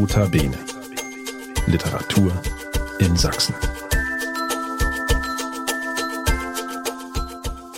[0.00, 0.56] Nota Bene.
[1.66, 2.32] Literatur
[3.00, 3.54] in Sachsen.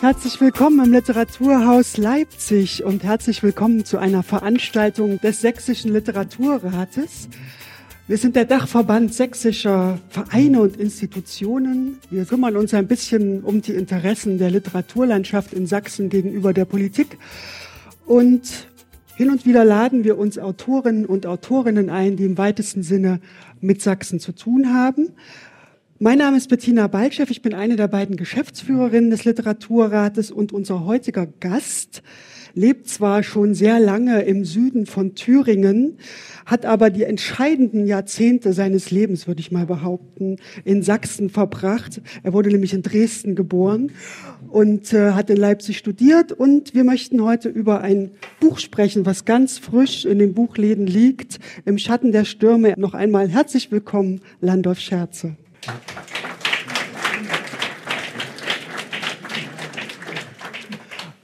[0.00, 7.28] Herzlich willkommen im Literaturhaus Leipzig und herzlich willkommen zu einer Veranstaltung des Sächsischen Literaturrates.
[8.06, 11.98] Wir sind der Dachverband sächsischer Vereine und Institutionen.
[12.08, 17.18] Wir kümmern uns ein bisschen um die Interessen der Literaturlandschaft in Sachsen gegenüber der Politik.
[18.06, 18.68] Und
[19.22, 23.20] hin und wieder laden wir uns Autorinnen und Autorinnen ein, die im weitesten Sinne
[23.60, 25.10] mit Sachsen zu tun haben.
[26.00, 30.84] Mein Name ist Bettina Balchev, ich bin eine der beiden Geschäftsführerinnen des Literaturrates und unser
[30.84, 32.02] heutiger Gast
[32.54, 35.98] lebt zwar schon sehr lange im Süden von Thüringen,
[36.46, 42.00] hat aber die entscheidenden Jahrzehnte seines Lebens, würde ich mal behaupten, in Sachsen verbracht.
[42.22, 43.92] Er wurde nämlich in Dresden geboren
[44.48, 46.32] und äh, hat in Leipzig studiert.
[46.32, 51.38] Und wir möchten heute über ein Buch sprechen, was ganz frisch in den Buchläden liegt,
[51.64, 52.74] im Schatten der Stürme.
[52.76, 55.36] Noch einmal herzlich willkommen, Landolf Scherze.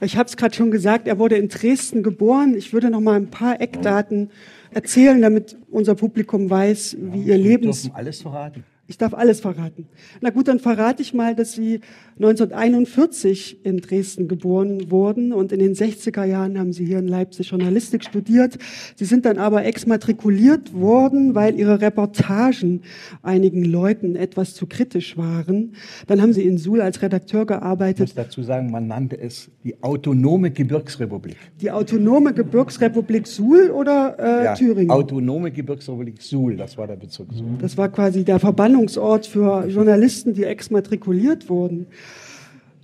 [0.01, 2.55] Ich habe es gerade schon gesagt, er wurde in Dresden geboren.
[2.55, 4.29] Ich würde noch mal ein paar Eckdaten
[4.71, 7.89] erzählen, damit unser Publikum weiß, wie ihr Lebens...
[7.93, 8.63] alles verraten.
[8.89, 9.85] Ich darf alles verraten.
[10.19, 11.79] Na gut, dann verrate ich mal, dass Sie
[12.15, 17.51] 1941 in Dresden geboren wurden und in den 60er Jahren haben Sie hier in Leipzig
[17.51, 18.57] Journalistik studiert.
[18.95, 22.81] Sie sind dann aber exmatrikuliert worden, weil Ihre Reportagen
[23.21, 25.75] einigen Leuten etwas zu kritisch waren.
[26.07, 28.09] Dann haben Sie in Suhl als Redakteur gearbeitet.
[28.09, 31.37] Ich muss dazu sagen, man nannte es die Autonome Gebirgsrepublik.
[31.61, 34.89] Die Autonome Gebirgsrepublik Suhl oder äh, ja, Thüringen?
[34.89, 37.57] Autonome Gebirgsrepublik Suhl, das war der Bezirk Suhl.
[37.61, 38.39] Das war quasi der
[38.79, 41.87] Verbannungsort für Journalisten, die exmatrikuliert wurden.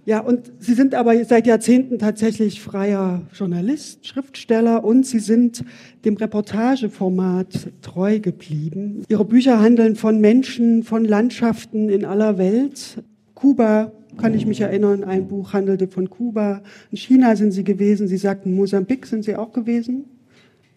[0.05, 5.63] Ja, und Sie sind aber seit Jahrzehnten tatsächlich freier Journalist, Schriftsteller und Sie sind
[6.03, 9.03] dem Reportageformat treu geblieben.
[9.07, 13.01] Ihre Bücher handeln von Menschen, von Landschaften in aller Welt.
[13.33, 16.61] Kuba, kann ich mich erinnern, ein Buch handelte von Kuba.
[16.91, 18.07] In China sind Sie gewesen.
[18.07, 20.05] Sie sagten, Mosambik sind Sie auch gewesen?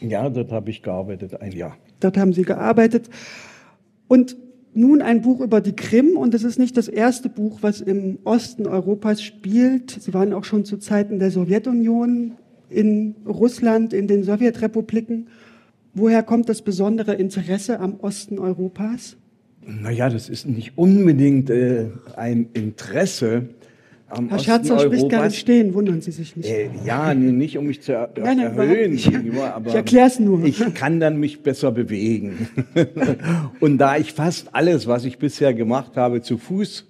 [0.01, 1.77] Ja, dort habe ich gearbeitet, ein Jahr.
[2.01, 3.11] Dort haben Sie gearbeitet.
[4.07, 4.37] Und
[4.79, 8.19] nun ein Buch über die Krim und es ist nicht das erste Buch, was im
[8.25, 9.91] Osten Europas spielt.
[9.91, 12.33] Sie waren auch schon zu Zeiten der Sowjetunion
[12.71, 15.29] in Russland, in den Sowjetrepubliken.
[15.95, 19.17] Woher kommt das besondere Interesse am Osten Europas?
[19.67, 23.49] Naja, das ist nicht unbedingt äh, ein Interesse,
[24.11, 26.49] am Herr Scherzer spricht gar nicht stehen, wundern Sie sich nicht.
[26.49, 30.19] Äh, ja, nicht um mich zu er nein, nein, erhöhen, ich, aber ich erkläre es
[30.19, 30.45] nur.
[30.45, 32.49] Ich kann dann mich besser bewegen.
[33.61, 36.87] Und da ich fast alles, was ich bisher gemacht habe, zu Fuß,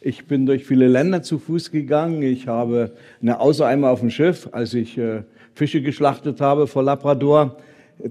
[0.00, 2.22] ich bin durch viele Länder zu Fuß gegangen.
[2.22, 5.22] Ich habe, eine, außer einmal auf dem Schiff, als ich äh,
[5.54, 7.56] Fische geschlachtet habe vor Labrador,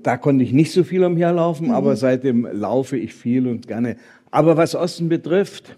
[0.03, 1.74] da konnte ich nicht so viel umherlaufen, mhm.
[1.74, 3.96] aber seitdem laufe ich viel und gerne.
[4.31, 5.78] Aber was Osten betrifft,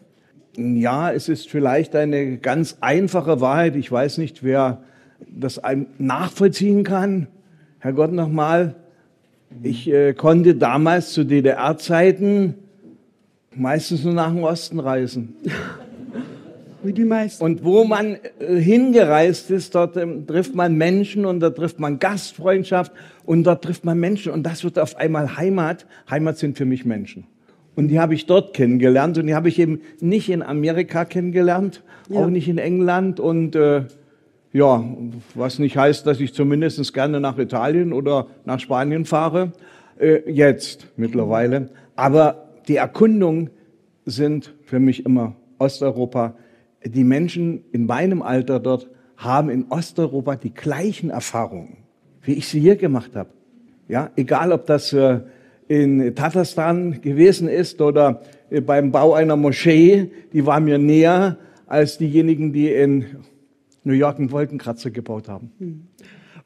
[0.58, 3.76] ja, es ist vielleicht eine ganz einfache Wahrheit.
[3.76, 4.84] Ich weiß nicht, wer
[5.28, 7.28] das einem nachvollziehen kann.
[7.80, 8.76] Herr Gott nochmal,
[9.64, 12.56] ich äh, konnte damals zu DDR-Zeiten
[13.56, 15.36] meistens nur nach dem Osten reisen.
[16.84, 17.44] Wie die meisten.
[17.44, 22.00] Und wo man äh, hingereist ist, dort ähm, trifft man Menschen und da trifft man
[22.00, 22.92] Gastfreundschaft
[23.24, 25.86] und dort trifft man Menschen und das wird auf einmal Heimat.
[26.10, 27.28] Heimat sind für mich Menschen.
[27.76, 31.84] Und die habe ich dort kennengelernt und die habe ich eben nicht in Amerika kennengelernt,
[32.10, 32.20] ja.
[32.20, 33.86] auch nicht in England und äh,
[34.54, 34.84] ja,
[35.34, 39.54] was nicht heißt, dass ich zumindest gerne nach Italien oder nach Spanien fahre,
[40.00, 41.70] äh, jetzt mittlerweile.
[41.96, 43.50] Aber die Erkundungen
[44.06, 46.36] sind für mich immer Osteuropa.
[46.84, 51.78] Die Menschen in meinem Alter dort haben in Osteuropa die gleichen Erfahrungen,
[52.24, 53.30] wie ich sie hier gemacht habe.
[53.88, 55.20] Ja, egal ob das äh,
[55.72, 61.98] in Tatarstan gewesen ist oder äh, beim Bau einer Moschee, die war mir näher als
[61.98, 63.06] diejenigen, die in
[63.86, 65.52] New York einen Wolkenkratzer gebaut haben.
[65.60, 65.84] Hm.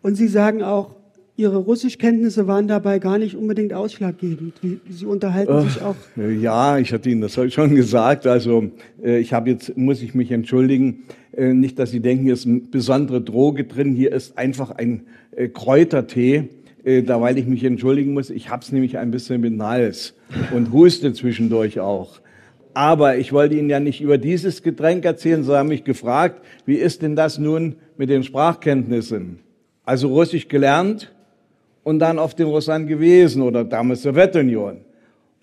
[0.04, 0.94] Und Sie sagen auch,
[1.38, 4.54] Ihre Russischkenntnisse waren dabei gar nicht unbedingt ausschlaggebend.
[4.88, 5.96] Sie unterhalten sich auch.
[6.16, 8.28] Ja, ich hatte Ihnen das schon gesagt.
[8.28, 8.70] Also
[9.04, 11.04] äh, ich habe jetzt, muss ich mich entschuldigen,
[11.36, 13.96] äh, nicht, dass Sie denken, hier ist eine besondere Droge drin.
[13.96, 15.08] Hier ist einfach ein
[15.54, 16.48] Kräutertee
[16.86, 20.14] äh, da weil ich mich entschuldigen muss, ich hab's nämlich ein bisschen mit Hals
[20.54, 22.22] und huste zwischendurch auch.
[22.74, 26.76] Aber ich wollte Ihnen ja nicht über dieses Getränk erzählen, Sie haben mich gefragt, wie
[26.76, 29.40] ist denn das nun mit den Sprachkenntnissen?
[29.84, 31.14] Also Russisch gelernt
[31.84, 34.82] und dann auf dem Russland gewesen oder damals Sowjetunion.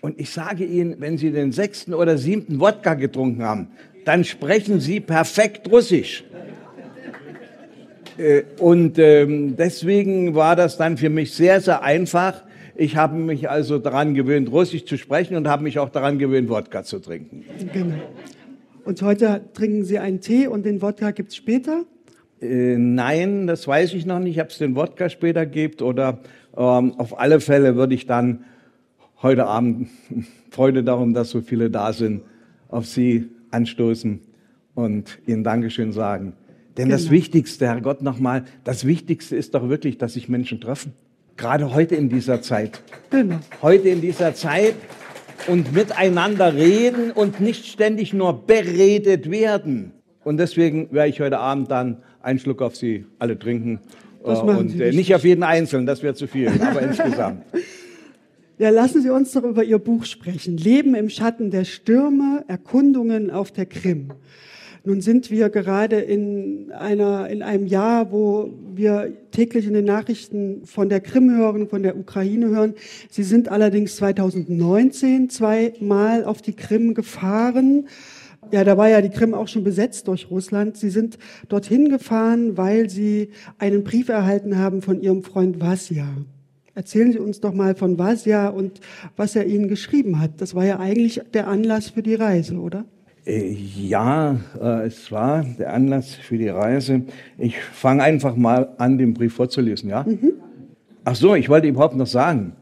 [0.01, 3.67] Und ich sage Ihnen, wenn Sie den sechsten oder siebten Wodka getrunken haben,
[4.05, 6.23] dann sprechen Sie perfekt Russisch.
[8.17, 12.43] Äh, und ähm, deswegen war das dann für mich sehr, sehr einfach,
[12.75, 16.49] Ich habe mich also daran gewöhnt, Russisch zu sprechen und habe mich auch daran gewöhnt,
[16.49, 17.43] Wodka zu trinken.
[17.71, 17.95] Genau.
[18.83, 21.83] Und heute trinken Sie einen Tee und den Wodka gibt es später?
[22.41, 26.19] Äh, nein, das weiß ich noch nicht, ob es den Wodka später gibt oder
[26.57, 28.43] ähm, auf alle Fälle würde ich dann
[29.21, 29.89] heute Abend
[30.49, 32.23] Freude darum, dass so viele da sind,
[32.69, 34.19] auf Sie anstoßen
[34.73, 36.33] und Ihnen Dankeschön sagen.
[36.77, 36.97] Denn genau.
[36.97, 40.93] das Wichtigste, Herr Gott, nochmal, das Wichtigste ist doch wirklich, dass sich Menschen treffen.
[41.37, 42.81] Gerade heute in dieser Zeit.
[43.09, 43.39] Genau.
[43.61, 44.75] Heute in dieser Zeit
[45.47, 49.91] und miteinander reden und nicht ständig nur beredet werden.
[50.23, 53.79] Und deswegen werde ich heute Abend dann einen Schluck auf Sie alle trinken.
[54.23, 57.43] Das äh, und äh, nicht auf jeden Einzelnen, das wäre zu viel, aber insgesamt.
[58.57, 60.57] Ja, lassen Sie uns doch über Ihr Buch sprechen.
[60.57, 64.13] Leben im Schatten der Stürme, Erkundungen auf der Krim.
[64.85, 70.65] Nun sind wir gerade in einer, in einem Jahr, wo wir täglich in den Nachrichten
[70.65, 72.73] von der Krim hören, von der Ukraine hören.
[73.09, 77.87] Sie sind allerdings 2019 zweimal auf die Krim gefahren.
[78.51, 80.75] Ja, da war ja die Krim auch schon besetzt durch Russland.
[80.75, 83.29] Sie sind dorthin gefahren, weil Sie
[83.59, 86.09] einen Brief erhalten haben von Ihrem Freund Vasya.
[86.75, 88.81] Erzählen Sie uns doch mal von Vasya und
[89.15, 90.41] was er Ihnen geschrieben hat.
[90.41, 92.83] Das war ja eigentlich der Anlass für die Reise, oder?
[93.25, 97.03] Äh, ja, äh, es war der Anlass für die Reise.
[97.37, 100.03] Ich fange einfach mal an, den Brief vorzulesen, ja?
[100.03, 100.33] Mhm.
[101.05, 102.53] Ach so, ich wollte überhaupt noch sagen,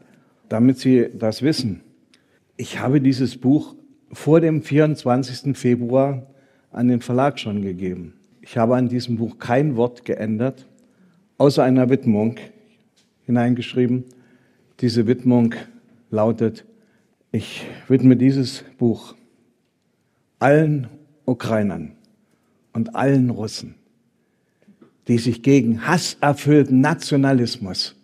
[0.48, 1.82] damit Sie das wissen.
[2.56, 3.74] Ich habe dieses Buch
[4.12, 5.56] vor dem 24.
[5.56, 6.26] Februar
[6.70, 8.14] an den Verlag schon gegeben.
[8.40, 10.66] Ich habe an diesem Buch kein Wort geändert,
[11.38, 12.36] außer einer Widmung
[13.24, 14.04] hineingeschrieben.
[14.80, 15.54] Diese Widmung
[16.10, 16.64] lautet,
[17.30, 19.14] ich widme dieses Buch
[20.42, 20.88] allen
[21.24, 21.92] Ukrainern
[22.72, 23.76] und allen Russen,
[25.06, 27.94] die sich gegen hasserfüllten Nationalismus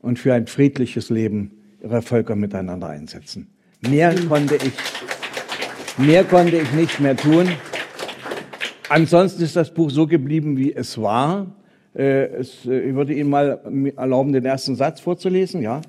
[0.00, 3.46] und für ein friedliches Leben ihrer Völker miteinander einsetzen.
[3.80, 4.72] Mehr konnte ich,
[5.98, 7.48] mehr konnte ich nicht mehr tun.
[8.88, 11.46] Ansonsten ist das Buch so geblieben, wie es war.
[11.94, 15.62] Äh, äh, ich würde Ihnen mal erlauben, den ersten Satz vorzulesen.
[15.62, 15.80] Ja,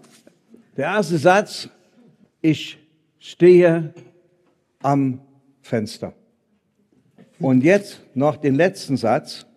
[0.77, 1.67] der erste Satz:
[2.41, 2.77] Ich
[3.17, 3.91] stehe
[4.83, 5.19] am
[5.63, 6.13] Fenster.
[7.39, 9.47] Und jetzt noch den letzten Satz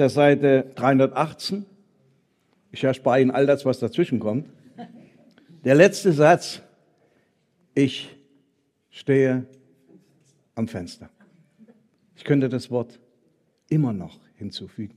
[0.00, 1.66] der Seite 318.
[2.72, 4.48] Ich erspare Ihnen all das, was dazwischen kommt.
[5.62, 6.62] Der letzte Satz,
[7.74, 8.16] ich
[8.88, 9.44] stehe
[10.54, 11.10] am Fenster.
[12.16, 12.98] Ich könnte das Wort
[13.68, 14.94] immer noch hinzufügen.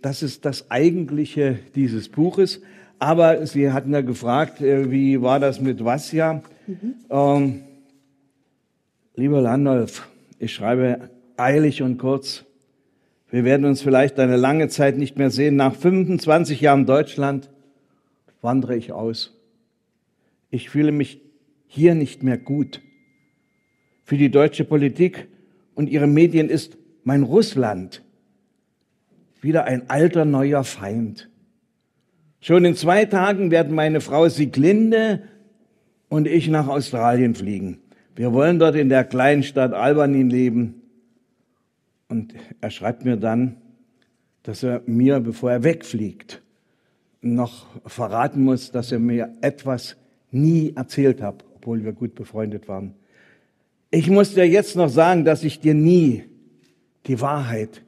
[0.00, 2.62] Das ist das Eigentliche dieses Buches.
[2.98, 6.42] Aber Sie hatten ja gefragt, äh, wie war das mit Vasja?
[6.66, 6.94] Mhm.
[7.10, 7.64] Ähm,
[9.18, 12.44] Lieber Landolf, ich schreibe eilig und kurz.
[13.28, 15.56] Wir werden uns vielleicht eine lange Zeit nicht mehr sehen.
[15.56, 17.50] Nach 25 Jahren Deutschland
[18.42, 19.36] wandere ich aus.
[20.50, 21.20] Ich fühle mich
[21.66, 22.80] hier nicht mehr gut.
[24.04, 25.26] Für die deutsche Politik
[25.74, 28.04] und ihre Medien ist mein Russland
[29.40, 31.28] wieder ein alter neuer Feind.
[32.38, 35.24] Schon in zwei Tagen werden meine Frau Sieglinde
[36.08, 37.80] und ich nach Australien fliegen.
[38.18, 40.82] Wir wollen dort in der kleinen Stadt Albany leben.
[42.08, 43.58] Und er schreibt mir dann,
[44.42, 46.42] dass er mir, bevor er wegfliegt,
[47.20, 49.96] noch verraten muss, dass er mir etwas
[50.32, 52.94] nie erzählt hat, obwohl wir gut befreundet waren.
[53.92, 56.24] Ich muss dir jetzt noch sagen, dass ich dir nie
[57.06, 57.84] die Wahrheit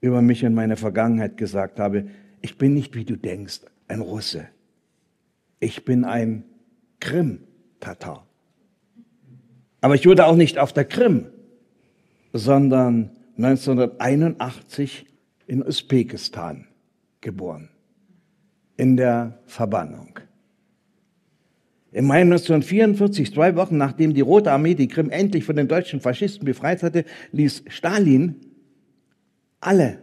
[0.00, 2.08] über mich und meine Vergangenheit gesagt habe.
[2.40, 4.48] Ich bin nicht, wie du denkst, ein Russe.
[5.60, 6.42] Ich bin ein
[6.98, 8.26] Krim-Tatar.
[9.84, 11.26] Aber ich wurde auch nicht auf der Krim,
[12.32, 15.04] sondern 1981
[15.46, 16.68] in Usbekistan
[17.20, 17.68] geboren,
[18.78, 20.18] in der Verbannung.
[21.92, 26.00] Im Mai 1944, zwei Wochen nachdem die Rote Armee die Krim endlich von den deutschen
[26.00, 28.36] Faschisten befreit hatte, ließ Stalin
[29.60, 29.98] alle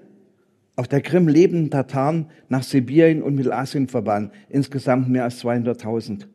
[0.76, 4.30] auf der Krim lebenden Tataren nach Sibirien und Mittelasien verbannen.
[4.48, 6.28] Insgesamt mehr als 200.000.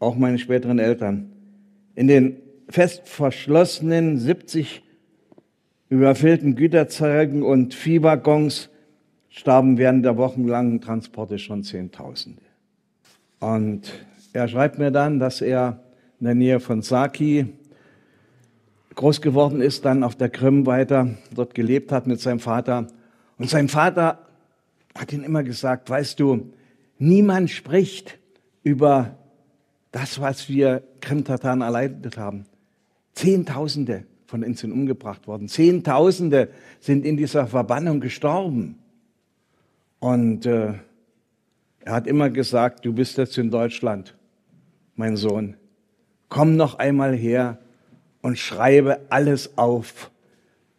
[0.00, 1.30] Auch meine späteren Eltern
[1.94, 2.36] in den
[2.68, 4.82] fest verschlossenen 70
[5.88, 8.70] überfüllten Güterzeugen und Viehwaggons
[9.28, 12.42] starben während der wochenlangen Transporte schon Zehntausende.
[13.40, 13.92] Und
[14.32, 15.80] er schreibt mir dann, dass er
[16.20, 17.46] in der Nähe von Saki
[18.94, 22.86] groß geworden ist, dann auf der Krim weiter dort gelebt hat mit seinem Vater.
[23.38, 24.20] Und sein Vater
[24.96, 26.52] hat ihn immer gesagt, weißt du,
[26.98, 28.18] niemand spricht
[28.62, 29.18] über
[29.94, 32.46] das, was wir Krim-Tataren erleidet haben.
[33.12, 35.48] Zehntausende von uns sind umgebracht worden.
[35.48, 36.48] Zehntausende
[36.80, 38.80] sind in dieser Verbannung gestorben.
[40.00, 40.74] Und äh,
[41.84, 44.16] Er hat immer gesagt, du bist jetzt in Deutschland,
[44.96, 45.54] mein Sohn.
[46.28, 47.58] Komm noch einmal her
[48.20, 50.10] und schreibe alles auf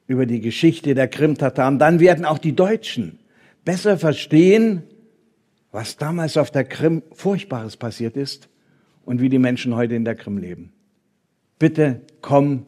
[0.08, 1.80] über die Geschichte der Krim-Tataren.
[1.80, 3.20] Dann werden auch die Deutschen
[3.64, 4.84] besser verstehen,
[5.72, 8.50] was damals auf der Krim Furchtbares passiert ist
[9.06, 10.74] und wie die Menschen heute in der Krim leben.
[11.60, 12.66] Bitte komm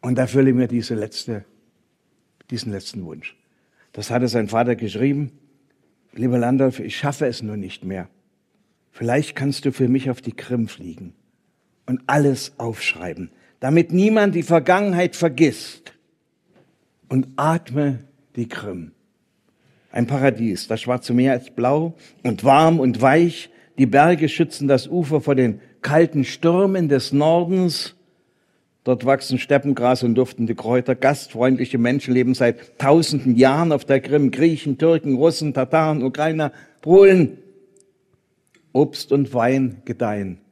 [0.00, 1.44] und erfülle mir diese letzte,
[2.50, 3.36] diesen letzten Wunsch.
[3.92, 5.32] Das hatte sein Vater geschrieben.
[6.12, 8.08] Lieber Landolf, ich schaffe es nur nicht mehr.
[8.90, 11.14] Vielleicht kannst du für mich auf die Krim fliegen
[11.86, 13.30] und alles aufschreiben,
[13.60, 15.92] damit niemand die Vergangenheit vergisst
[17.08, 18.00] und atme
[18.36, 18.92] die Krim.
[19.92, 20.68] Ein Paradies.
[20.68, 23.50] Das Schwarze Meer ist blau und warm und weich.
[23.80, 27.94] Die Berge schützen das Ufer vor den kalten Stürmen des Nordens.
[28.84, 30.94] Dort wachsen Steppengras und duftende Kräuter.
[30.94, 34.32] Gastfreundliche Menschen leben seit tausenden Jahren auf der Krim.
[34.32, 37.38] Griechen, Türken, Russen, Tataren, Ukrainer, Polen.
[38.74, 40.42] Obst und Wein gedeihen.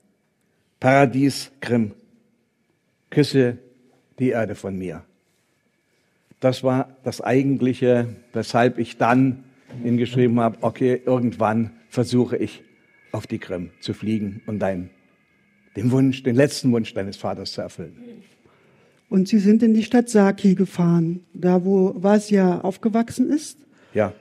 [0.81, 1.93] Paradies, Krim.
[3.11, 3.59] Küsse
[4.19, 5.05] die Erde von mir.
[6.41, 9.45] Das war das Eigentliche, weshalb ich dann
[9.83, 12.63] hingeschrieben habe, okay, irgendwann versuche ich
[13.13, 14.91] auf die Krim zu fliegen und dein,
[15.77, 17.97] den Wunsch, den letzten Wunsch deines Vaters zu erfüllen.
[19.09, 23.59] Und Sie sind in die Stadt Saki gefahren, da wo Vasia aufgewachsen ist?
[23.95, 24.13] Ja.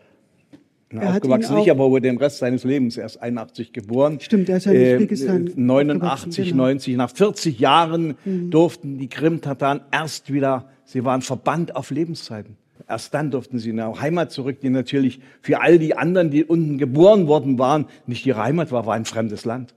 [0.90, 4.20] Na, aufgewachsen nicht, aber wurde den Rest seines Lebens erst 81 geboren.
[4.22, 5.48] Stimmt, er ist ja in Usbekistan.
[5.48, 6.64] Äh, 89, genau.
[6.64, 8.50] 90, nach 40 Jahren mhm.
[8.50, 12.56] durften die Krim-Tataren erst wieder Sie waren verbannt auf Lebenszeiten.
[12.90, 16.46] Erst dann durften sie in ihre Heimat zurück, die natürlich für all die anderen, die
[16.46, 19.74] unten geboren worden waren, nicht ihre Heimat war, war ein fremdes Land.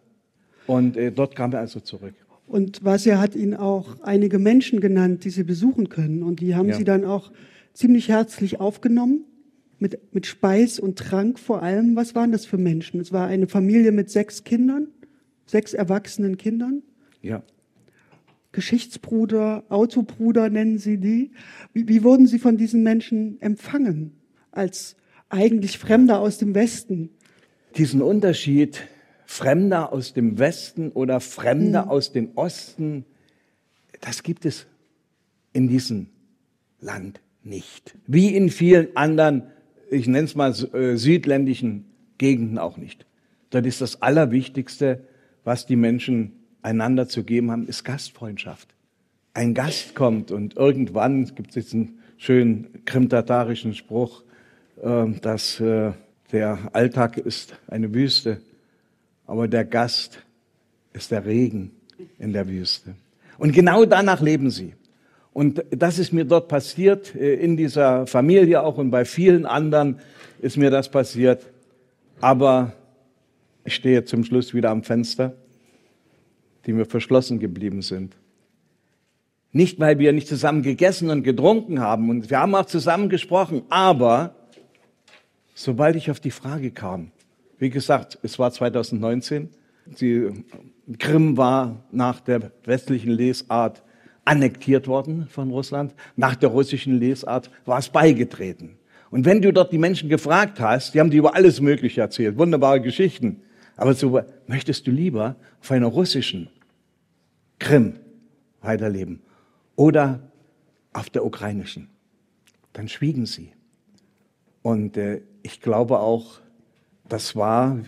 [0.66, 2.14] Und äh, dort kam er also zurück.
[2.46, 6.22] Und Vasya hat ihnen auch einige Menschen genannt, die sie besuchen können.
[6.22, 6.76] Und die haben ja.
[6.76, 7.32] sie dann auch
[7.72, 9.24] ziemlich herzlich aufgenommen,
[9.78, 11.96] mit, mit Speis und Trank vor allem.
[11.96, 13.00] Was waren das für Menschen?
[13.00, 14.88] Es war eine Familie mit sechs Kindern,
[15.46, 16.82] sechs erwachsenen Kindern.
[17.22, 17.42] Ja.
[18.52, 21.30] Geschichtsbruder, Autobruder nennen sie die.
[21.72, 24.12] Wie, wie wurden sie von diesen Menschen empfangen
[24.50, 24.96] als
[25.28, 27.10] eigentlich Fremder aus dem Westen?
[27.76, 28.82] Diesen Unterschied
[29.30, 31.88] Fremder aus dem Westen oder Fremder hm.
[31.88, 33.04] aus dem Osten,
[34.00, 34.66] das gibt es
[35.52, 36.08] in diesem
[36.80, 37.96] Land nicht.
[38.08, 39.44] Wie in vielen anderen,
[39.88, 41.84] ich nenne es mal äh, südländischen
[42.18, 43.06] Gegenden auch nicht.
[43.50, 45.06] Dort ist das Allerwichtigste,
[45.44, 48.68] was die Menschen einander zu geben haben, ist Gastfreundschaft.
[49.34, 54.22] Ein Gast kommt und irgendwann gibt es jetzt einen schönen krimtatarischen Spruch,
[54.82, 55.92] ähm, dass äh,
[56.32, 58.40] der Alltag ist eine Wüste,
[59.26, 60.22] aber der Gast
[60.92, 61.72] ist der Regen
[62.18, 62.94] in der Wüste.
[63.38, 64.74] Und genau danach leben sie.
[65.32, 70.00] Und das ist mir dort passiert, äh, in dieser Familie auch und bei vielen anderen
[70.40, 71.46] ist mir das passiert.
[72.20, 72.72] Aber
[73.64, 75.34] ich stehe zum Schluss wieder am Fenster
[76.66, 78.16] die mir verschlossen geblieben sind.
[79.52, 83.62] Nicht, weil wir nicht zusammen gegessen und getrunken haben und wir haben auch zusammen gesprochen,
[83.68, 84.34] aber
[85.54, 87.10] sobald ich auf die Frage kam,
[87.58, 89.50] wie gesagt, es war 2019,
[90.00, 90.30] die
[90.98, 93.82] Krim war nach der westlichen Lesart
[94.24, 98.76] annektiert worden von Russland, nach der russischen Lesart war es beigetreten.
[99.10, 102.38] Und wenn du dort die Menschen gefragt hast, die haben die über alles Mögliche erzählt,
[102.38, 103.42] wunderbare Geschichten,
[103.80, 106.50] aber so möchtest du lieber auf einer russischen
[107.58, 107.94] Krim
[108.60, 109.22] weiterleben
[109.74, 110.20] oder
[110.92, 111.88] auf der ukrainischen.
[112.74, 113.52] Dann schwiegen sie.
[114.60, 116.40] Und äh, ich glaube auch,
[117.08, 117.78] das war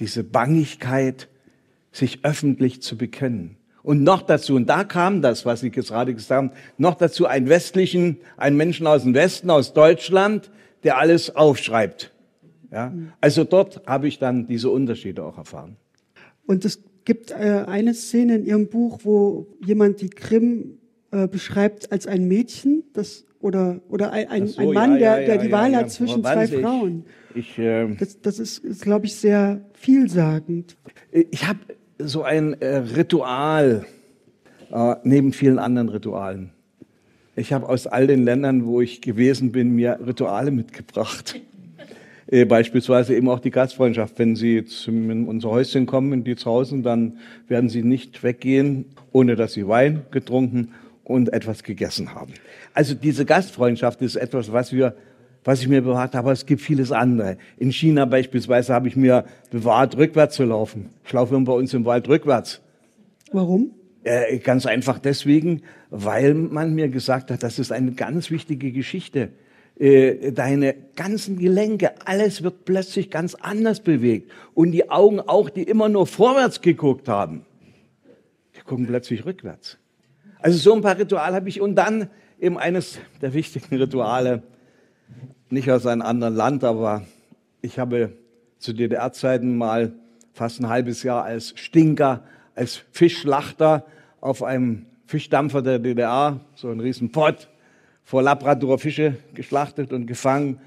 [0.00, 1.28] diese Bangigkeit,
[1.92, 3.58] sich öffentlich zu bekennen.
[3.82, 7.50] Und noch dazu, und da kam das, was ich gerade gesagt habe, noch dazu einen
[7.50, 10.50] westlichen, einen Menschen aus dem Westen, aus Deutschland,
[10.84, 12.12] der alles aufschreibt.
[12.70, 12.92] Ja?
[13.20, 15.76] Also dort habe ich dann diese Unterschiede auch erfahren.
[16.46, 20.78] Und es gibt äh, eine Szene in Ihrem Buch, wo jemand die Krim
[21.10, 25.20] äh, beschreibt als ein Mädchen, das oder oder ein, ein, so, ein Mann, ja, der,
[25.20, 27.04] ja, der die Wahl ja, hat zwischen zwei ich, Frauen.
[27.34, 30.76] Ich, äh, das, das ist, ist glaube ich, sehr vielsagend.
[31.12, 31.60] Ich habe
[31.98, 33.86] so ein äh, Ritual
[35.02, 36.50] neben vielen anderen Ritualen.
[37.36, 41.40] Ich habe aus all den Ländern, wo ich gewesen bin, mir Rituale mitgebracht.
[42.30, 44.18] Äh, beispielsweise eben auch die Gastfreundschaft.
[44.18, 47.18] Wenn Sie in unser Häuschen kommen, in die zu Hause, dann
[47.48, 50.72] werden Sie nicht weggehen, ohne dass Sie Wein getrunken
[51.04, 52.34] und etwas gegessen haben.
[52.74, 54.94] Also diese Gastfreundschaft ist etwas, was wir
[55.44, 57.38] was ich mir bewahrt habe, aber es gibt vieles andere.
[57.56, 60.90] In China beispielsweise habe ich mir bewahrt, rückwärts zu laufen.
[61.06, 62.60] Ich laufe bei uns im Wald rückwärts.
[63.32, 63.70] Warum?
[64.04, 69.30] Äh, ganz einfach deswegen, weil man mir gesagt hat, das ist eine ganz wichtige Geschichte
[69.78, 74.32] äh, deine ganzen Gelenke, alles wird plötzlich ganz anders bewegt.
[74.54, 77.44] Und die Augen auch, die immer nur vorwärts geguckt haben,
[78.56, 79.78] die gucken plötzlich rückwärts.
[80.40, 81.60] Also so ein paar Rituale habe ich.
[81.60, 84.42] Und dann eben eines der wichtigen Rituale,
[85.50, 87.04] nicht aus einem anderen Land, aber
[87.62, 88.12] ich habe
[88.58, 89.92] zu DDR-Zeiten mal
[90.32, 93.86] fast ein halbes Jahr als Stinker, als Fischschlachter
[94.20, 97.48] auf einem Fischdampfer der DDR, so ein riesen Pott,
[98.08, 100.60] vor Labrador Fische geschlachtet und gefangen.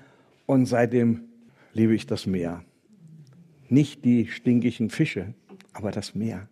[0.46, 1.22] Und seitdem
[1.74, 2.64] liebe ich das Meer.
[3.68, 5.34] Nicht die stinkigen Fische,
[5.74, 6.48] aber das Meer.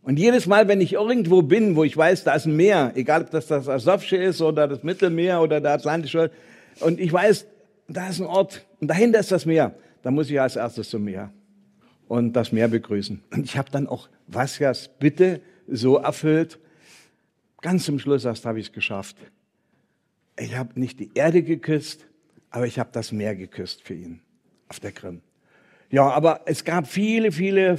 [0.00, 3.20] Und jedes Mal, wenn ich irgendwo bin, wo ich weiß, da ist ein Meer, egal
[3.20, 6.30] ob das das Asowsche ist oder das Mittelmeer oder der Atlantische,
[6.80, 7.46] und ich weiß,
[7.88, 11.04] da ist ein Ort und dahinter ist das Meer, dann muss ich als erstes zum
[11.04, 11.30] Meer
[12.06, 13.22] und das Meer begrüßen.
[13.30, 16.58] Und ich habe dann auch Vasjas Bitte so erfüllt.
[17.60, 19.16] Ganz zum Schluss erst habe ich es geschafft.
[20.38, 22.06] Ich habe nicht die Erde geküsst,
[22.50, 24.20] aber ich habe das Meer geküsst für ihn
[24.68, 25.20] auf der Krim.
[25.90, 27.76] Ja, aber es gab viele, viele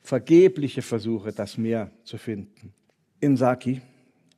[0.00, 2.72] vergebliche Versuche, das Meer zu finden.
[3.20, 3.80] In Saki.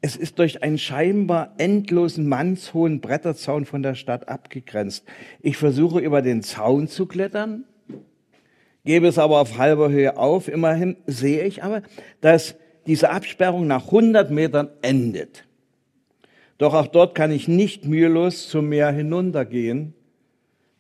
[0.01, 5.05] Es ist durch einen scheinbar endlosen mannshohen Bretterzaun von der Stadt abgegrenzt.
[5.41, 7.65] Ich versuche über den Zaun zu klettern,
[8.85, 10.49] gebe es aber auf halber Höhe auf.
[10.49, 11.83] Immerhin sehe ich aber,
[12.21, 15.45] dass diese Absperrung nach 100 Metern endet.
[16.59, 19.95] Doch auch dort kann ich nicht mühelos zum Meer hinuntergehen,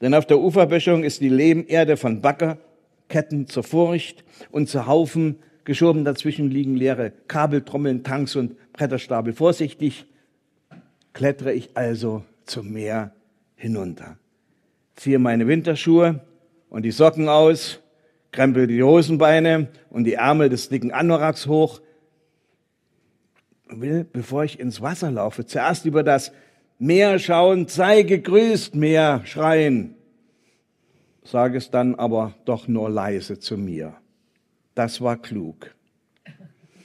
[0.00, 2.58] denn auf der Uferböschung ist die Lehmerde von Bagger
[3.08, 6.04] Ketten zur Furcht und zu Haufen geschoben.
[6.04, 9.32] Dazwischen liegen leere Kabeltrommeln, Tanks und Bretterstapel.
[9.32, 10.06] Vorsichtig
[11.12, 13.12] klettere ich also zum Meer
[13.54, 14.18] hinunter.
[14.96, 16.20] Ziehe meine Winterschuhe
[16.68, 17.80] und die Socken aus,
[18.32, 21.80] krempel die Hosenbeine und die Ärmel des dicken Anoraks hoch,
[23.68, 26.32] will, bevor ich ins Wasser laufe, zuerst über das
[26.78, 29.96] Meer schauen, sei gegrüßt, Meer schreien
[31.26, 33.94] sage es dann aber doch nur leise zu mir.
[34.74, 35.74] Das war klug.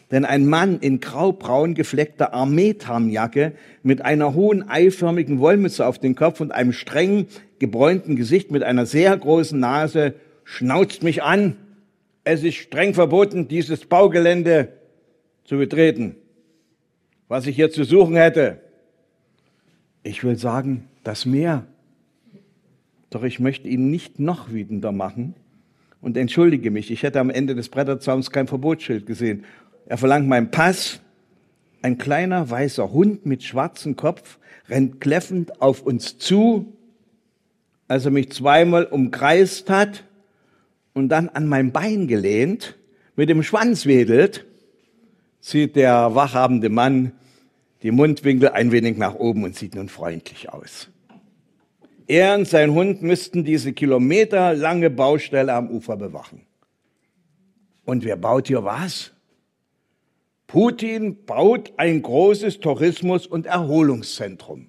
[0.10, 6.42] Denn ein Mann in graubraun gefleckter Armeetarnjacke mit einer hohen eiförmigen Wollmütze auf dem Kopf
[6.42, 7.28] und einem strengen,
[7.60, 11.56] gebräunten Gesicht mit einer sehr großen Nase schnauzt mich an.
[12.26, 14.74] Es ist streng verboten, dieses Baugelände
[15.46, 16.16] zu betreten.
[17.32, 18.60] Was ich hier zu suchen hätte,
[20.04, 21.66] ich will sagen, das Meer
[23.10, 25.36] doch ich möchte ihn nicht noch wütender machen
[26.02, 26.92] und entschuldige mich.
[26.92, 29.46] Ich hätte am Ende des Bretterzauns kein Verbotsschild gesehen.
[29.86, 31.00] Er verlangt meinen Pass.
[31.82, 36.74] Ein kleiner weißer Hund mit schwarzem Kopf rennt kläffend auf uns zu,
[37.88, 40.04] als er mich zweimal umkreist hat
[40.94, 42.78] und dann an mein Bein gelehnt,
[43.16, 44.46] mit dem Schwanz wedelt,
[45.40, 47.14] zieht der wachhabende Mann
[47.84, 50.90] die Mundwinkel ein wenig nach oben und sieht nun freundlich aus.
[52.08, 56.42] Er und sein Hund müssten diese kilometerlange Baustelle am Ufer bewachen.
[57.86, 59.12] Und wer baut hier was?
[60.48, 64.68] Putin baut ein großes Tourismus- und Erholungszentrum.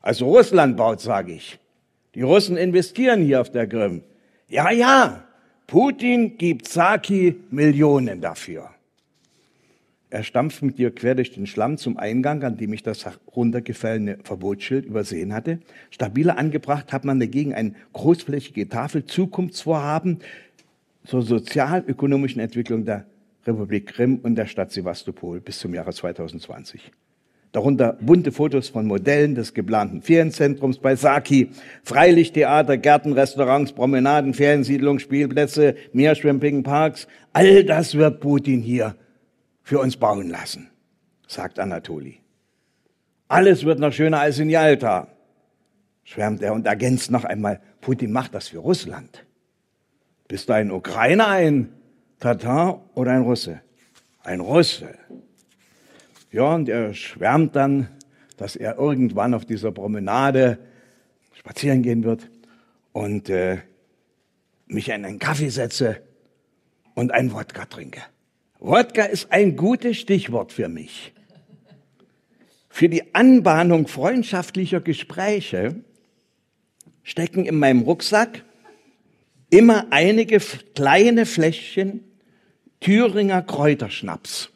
[0.00, 1.58] Also Russland baut, sage ich.
[2.14, 4.02] Die Russen investieren hier auf der Krim.
[4.48, 5.24] Ja, ja,
[5.68, 8.70] Putin gibt Saki Millionen dafür.
[10.10, 13.04] Er stampft mit dir quer durch den Schlamm zum Eingang, an dem ich das
[13.36, 15.58] runtergefallene Verbotsschild übersehen hatte.
[15.90, 20.20] Stabiler angebracht hat man dagegen eine großflächige Tafel Zukunftsvorhaben
[21.04, 23.04] zur sozialökonomischen Entwicklung der
[23.46, 26.90] Republik Krim und der Stadt Sevastopol bis zum Jahre 2020.
[27.52, 31.50] Darunter bunte Fotos von Modellen des geplanten Ferienzentrums bei Saki,
[31.82, 37.06] Freilichttheater, Gärten, Restaurants, Promenaden, Feriensiedlungen, Spielplätze, Meerschwimming, Parks.
[37.34, 38.94] All das wird Putin hier
[39.68, 40.70] für uns bauen lassen,
[41.26, 42.22] sagt Anatoli.
[43.28, 45.08] Alles wird noch schöner als in Jalta,
[46.04, 49.26] schwärmt er und ergänzt noch einmal, Putin macht das für Russland.
[50.26, 51.70] Bist du ein Ukrainer, ein
[52.18, 53.60] Tatar oder ein Russe?
[54.24, 54.94] Ein Russe.
[56.32, 57.88] Ja, und er schwärmt dann,
[58.38, 60.60] dass er irgendwann auf dieser Promenade
[61.34, 62.30] spazieren gehen wird
[62.92, 63.58] und äh,
[64.66, 66.00] mich in einen Kaffee setze
[66.94, 68.00] und einen Wodka trinke.
[68.58, 71.12] Wodka ist ein gutes Stichwort für mich.
[72.68, 75.76] Für die Anbahnung freundschaftlicher Gespräche
[77.02, 78.44] stecken in meinem Rucksack
[79.50, 80.38] immer einige
[80.74, 82.04] kleine Fläschchen
[82.80, 84.50] Thüringer Kräuterschnaps.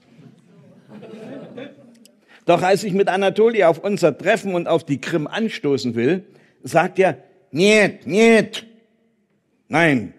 [2.44, 6.24] Doch als ich mit Anatoli auf unser Treffen und auf die Krim anstoßen will,
[6.62, 7.18] sagt er,
[7.50, 8.66] niet, niet.
[9.68, 10.12] Nein,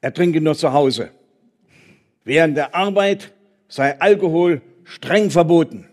[0.00, 1.10] er trinke nur zu Hause.
[2.28, 3.32] Während der Arbeit
[3.68, 5.86] sei Alkohol streng verboten.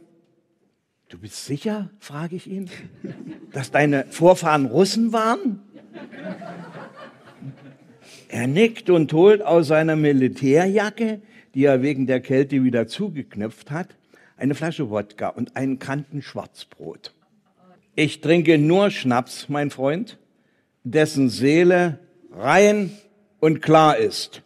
[1.07, 2.69] Du bist sicher, frage ich ihn,
[3.53, 5.61] dass deine Vorfahren Russen waren?
[8.27, 11.21] Er nickt und holt aus seiner Militärjacke,
[11.53, 13.95] die er wegen der Kälte wieder zugeknöpft hat,
[14.35, 17.13] eine Flasche Wodka und einen Kanten Schwarzbrot.
[17.95, 20.17] Ich trinke nur Schnaps, mein Freund,
[20.83, 21.99] dessen Seele
[22.33, 22.91] rein
[23.39, 24.41] und klar ist.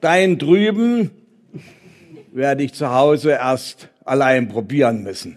[0.00, 1.10] Dein drüben
[2.32, 5.36] werde ich zu Hause erst allein probieren müssen.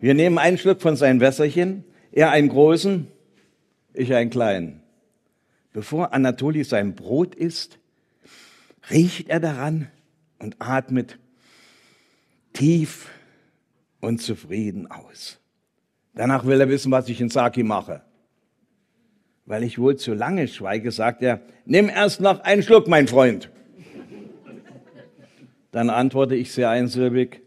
[0.00, 3.08] Wir nehmen einen Schluck von seinem Wässerchen, er einen großen,
[3.94, 4.82] ich einen kleinen.
[5.72, 7.78] Bevor Anatoli sein Brot isst,
[8.90, 9.90] riecht er daran
[10.38, 11.18] und atmet
[12.52, 13.10] tief
[14.00, 15.38] und zufrieden aus.
[16.14, 18.02] Danach will er wissen, was ich in Saki mache.
[19.46, 23.50] Weil ich wohl zu lange schweige, sagt er, nimm erst noch einen Schluck, mein Freund.
[25.70, 27.42] Dann antworte ich sehr einsilbig,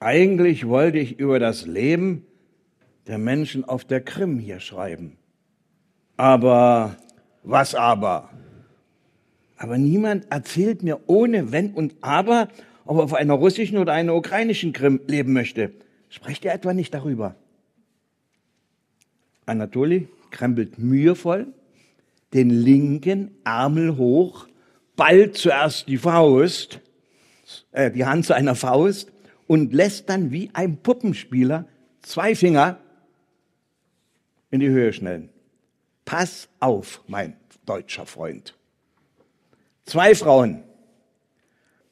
[0.00, 2.26] eigentlich wollte ich über das Leben
[3.06, 5.16] der Menschen auf der Krim hier schreiben.
[6.16, 6.96] Aber,
[7.42, 8.30] was aber?
[9.56, 12.48] Aber niemand erzählt mir ohne Wenn und Aber,
[12.84, 15.72] ob er auf einer russischen oder einer ukrainischen Krim leben möchte.
[16.08, 17.34] Sprecht ihr etwa nicht darüber?
[19.46, 21.52] Anatoli krempelt mühevoll
[22.32, 24.46] den linken Ärmel hoch,
[24.96, 26.80] ballt zuerst die Faust,
[27.72, 29.10] äh, die Hand zu einer Faust
[29.46, 31.66] und lässt dann wie ein Puppenspieler
[32.02, 32.78] zwei Finger
[34.50, 35.30] in die Höhe schnellen.
[36.04, 38.56] Pass auf, mein deutscher Freund.
[39.84, 40.62] Zwei Frauen,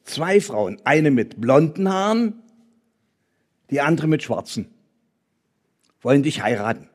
[0.03, 2.41] zwei Frauen, eine mit blonden Haaren,
[3.69, 4.69] die andere mit schwarzen,
[6.01, 6.89] wollen dich heiraten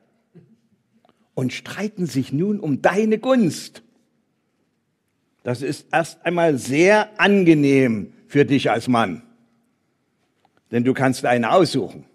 [1.35, 3.83] und streiten sich nun um deine Gunst.
[5.43, 9.21] Das ist erst einmal sehr angenehm für dich als Mann,
[10.71, 12.05] denn du kannst eine aussuchen.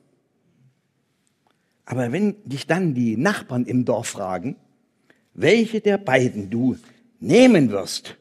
[1.85, 4.57] Aber wenn dich dann die Nachbarn im Dorf fragen,
[5.35, 6.77] welche der beiden du
[7.21, 8.17] nehmen wirst,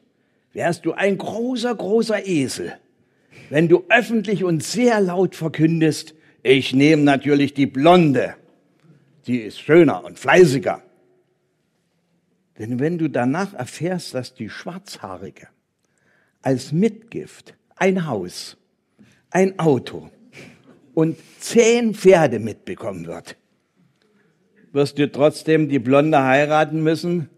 [0.52, 2.74] wärst du ein großer, großer Esel,
[3.48, 8.34] wenn du öffentlich und sehr laut verkündest, ich nehme natürlich die Blonde,
[9.26, 10.82] die ist schöner und fleißiger.
[12.58, 15.48] Denn wenn du danach erfährst, dass die Schwarzhaarige
[16.42, 18.56] als Mitgift ein Haus,
[19.30, 20.10] ein Auto
[20.94, 23.36] und zehn Pferde mitbekommen wird,
[24.72, 27.28] wirst du trotzdem die Blonde heiraten müssen,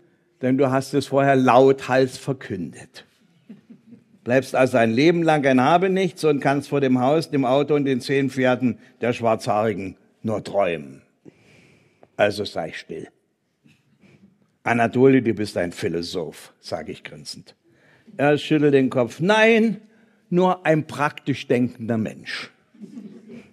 [0.43, 3.05] denn du hast es vorher lauthals verkündet.
[4.25, 7.85] Bleibst also ein Leben lang ein Habenichts und kannst vor dem Haus, dem Auto und
[7.85, 11.03] den zehn Pferden der Schwarzhaarigen nur träumen.
[12.17, 13.09] Also sei still.
[14.65, 17.57] Anatoli, du bist ein Philosoph, sage ich grinsend.
[18.17, 19.21] Er schüttelt den Kopf.
[19.21, 19.81] Nein,
[20.31, 22.51] nur ein praktisch denkender Mensch.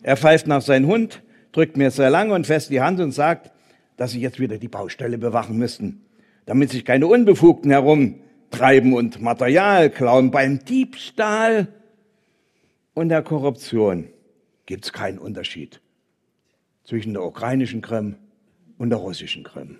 [0.03, 3.51] Er pfeift nach seinem Hund, drückt mir sehr lange und fest die Hand und sagt,
[3.97, 6.05] dass sie jetzt wieder die Baustelle bewachen müssten,
[6.45, 10.31] damit sich keine Unbefugten herumtreiben und Material klauen.
[10.31, 11.67] Beim Diebstahl
[12.93, 14.07] und der Korruption
[14.65, 15.81] gibt es keinen Unterschied
[16.83, 18.15] zwischen der ukrainischen Krim
[18.77, 19.79] und der russischen Krim.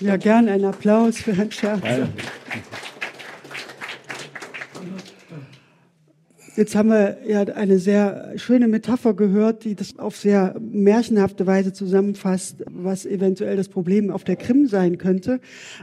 [0.00, 2.08] Ja, gern einen Applaus für Herrn Scherzer.
[6.56, 11.72] Jetzt haben wir ja eine sehr schöne Metapher gehört, die das auf sehr märchenhafte Weise
[11.72, 15.40] zusammenfasst, was eventuell das Problem auf der Krim sein könnte.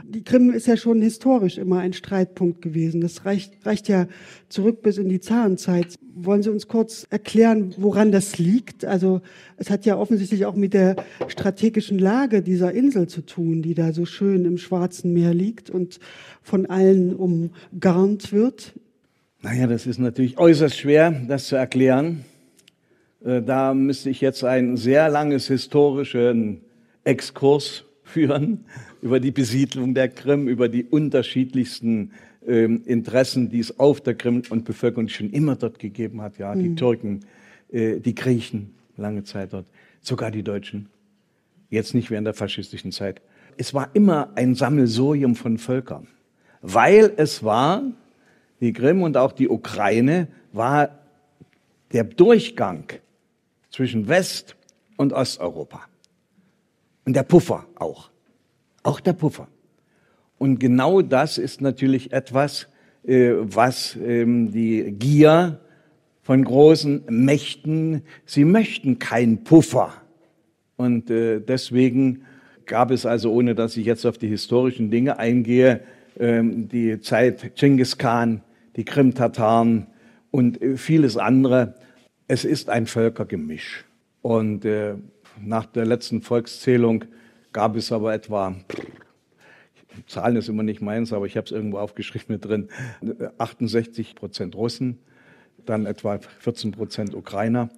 [0.08, 3.02] Die Krim ist ja schon historisch immer ein Streitpunkt gewesen.
[3.02, 4.06] Das reicht, reicht ja
[4.48, 5.94] zurück bis in die Zarenzeit.
[6.14, 8.86] Wollen Sie uns kurz erklären, woran das liegt?
[8.86, 9.20] Also
[9.58, 10.96] es hat ja offensichtlich auch mit der
[11.28, 16.00] strategischen Lage dieser Insel zu tun, die da so schön im Schwarzen Meer liegt und
[16.40, 18.72] von allen umgarnt wird.
[19.42, 22.24] Naja, das ist natürlich äußerst schwer, das zu erklären.
[23.24, 26.60] Äh, da müsste ich jetzt einen sehr langes historischen
[27.02, 28.64] Exkurs führen
[29.00, 32.12] über die Besiedlung der Krim, über die unterschiedlichsten
[32.46, 36.38] ähm, Interessen, die es auf der Krim und Bevölkerung schon immer dort gegeben hat.
[36.38, 36.76] Ja, die mhm.
[36.76, 37.20] Türken,
[37.72, 39.66] äh, die Griechen, lange Zeit dort,
[40.00, 40.88] sogar die Deutschen.
[41.68, 43.20] Jetzt nicht während der faschistischen Zeit.
[43.56, 46.06] Es war immer ein Sammelsurium von Völkern,
[46.60, 47.82] weil es war
[48.62, 51.00] die Krim und auch die Ukraine war
[51.92, 52.84] der Durchgang
[53.70, 54.56] zwischen West-
[54.96, 55.80] und Osteuropa.
[57.04, 58.10] Und der Puffer auch.
[58.84, 59.48] Auch der Puffer.
[60.38, 62.68] Und genau das ist natürlich etwas,
[63.04, 65.60] äh, was ähm, die Gier
[66.22, 69.92] von großen Mächten, sie möchten keinen Puffer.
[70.76, 72.22] Und äh, deswegen
[72.66, 75.80] gab es also, ohne dass ich jetzt auf die historischen Dinge eingehe,
[76.18, 78.40] ähm, die Zeit Genghis Khan,
[78.76, 79.86] die Krim-Tataren
[80.30, 81.74] und äh, vieles andere.
[82.28, 83.84] Es ist ein Völkergemisch.
[84.22, 84.94] Und äh,
[85.40, 87.04] nach der letzten Volkszählung
[87.52, 88.54] gab es aber etwa,
[90.06, 92.68] Zahlen ist immer nicht meins, aber ich habe es irgendwo aufgeschrieben mit drin,
[93.38, 94.98] 68 Prozent Russen,
[95.66, 97.68] dann etwa 14 Prozent Ukrainer,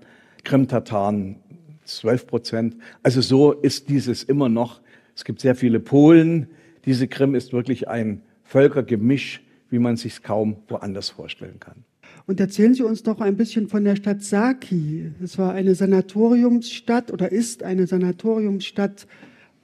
[0.44, 1.36] Krim-Tataren
[1.84, 2.76] 12 Prozent.
[3.02, 4.80] Also so ist dieses immer noch.
[5.14, 6.48] Es gibt sehr viele Polen.
[6.84, 11.84] Diese Krim ist wirklich ein Völkergemisch, wie man sich kaum woanders vorstellen kann.
[12.26, 15.12] Und erzählen Sie uns doch ein bisschen von der Stadt Saki.
[15.22, 19.06] Es war eine Sanatoriumsstadt oder ist eine Sanatoriumsstadt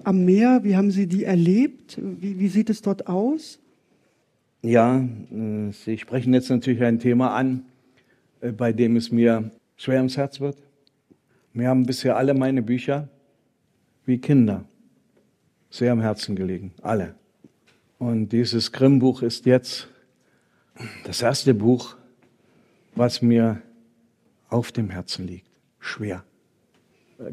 [0.05, 0.61] am Meer.
[0.63, 1.99] Wie haben Sie die erlebt?
[2.01, 3.59] Wie, wie sieht es dort aus?
[4.63, 7.65] Ja, äh, Sie sprechen jetzt natürlich ein Thema an,
[8.41, 10.59] äh, bei dem es mir schwer ums Herz wird.
[11.53, 13.09] Mir haben bisher alle meine Bücher
[14.05, 14.65] wie Kinder
[15.71, 16.73] sehr am Herzen gelegen.
[16.83, 17.15] Alle.
[18.01, 19.87] Und dieses Grimm-Buch ist jetzt
[21.05, 21.97] das erste Buch,
[22.95, 23.61] was mir
[24.49, 25.47] auf dem Herzen liegt.
[25.79, 26.25] Schwer.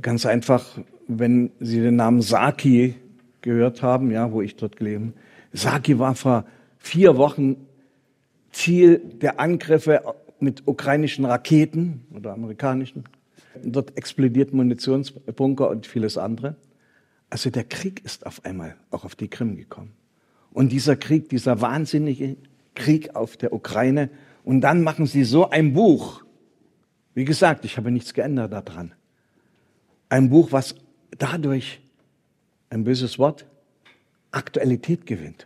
[0.02, 0.78] Ganz einfach,
[1.08, 2.96] wenn Sie den Namen Saki
[3.40, 5.14] gehört haben, ja, wo ich dort gelebt
[5.54, 6.44] Saki war vor
[6.80, 7.56] vier Wochen
[8.52, 10.02] Ziel der Angriffe
[10.42, 13.06] mit ukrainischen Raketen oder amerikanischen.
[13.64, 16.58] Dort explodiert Munitionsbunker und vieles andere.
[17.30, 19.94] Also der Krieg ist auf einmal auch auf die Krim gekommen.
[20.58, 22.36] Und dieser Krieg, dieser wahnsinnige
[22.74, 24.10] Krieg auf der Ukraine,
[24.44, 26.24] und dann machen sie so ein Buch.
[27.14, 28.96] Wie gesagt, ich habe nichts geändert daran.
[30.10, 30.74] Ein Buch, was
[31.16, 31.80] dadurch,
[32.72, 33.46] ein böses Wort,
[34.32, 35.46] Aktualität gewinnt.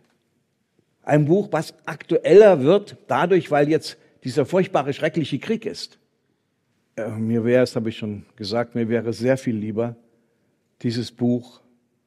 [1.03, 5.99] Ein Buch, was aktueller wird, dadurch, weil jetzt dieser furchtbare, schreckliche Krieg ist.
[6.95, 9.97] Äh, mir wäre es, habe ich schon gesagt, mir wäre sehr viel lieber,
[10.83, 11.59] dieses Buch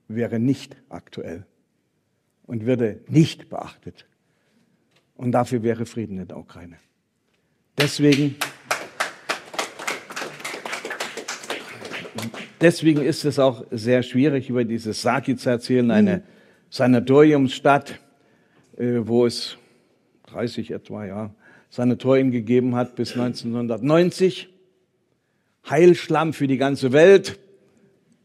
[0.09, 1.45] wäre nicht aktuell
[2.47, 4.07] und würde nicht beachtet.
[5.17, 6.77] Und dafür wäre Frieden in der Ukraine.
[7.79, 8.37] Deswegen,
[12.61, 16.23] deswegen ist es auch sehr schwierig, über dieses Saki zu erzählen, eine
[16.71, 18.01] Sanatoriumsstadt,
[18.77, 19.57] äh, wo es
[20.27, 21.35] 30 etwa, ja,
[21.71, 24.49] Sanatorien gegeben hat bis 1990.
[25.69, 27.39] Heilschlamm für die ganze Welt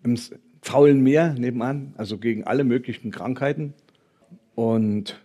[0.04, 0.18] im
[0.62, 3.74] faulen Meer nebenan, also gegen alle möglichen Krankheiten.
[4.60, 5.18] Und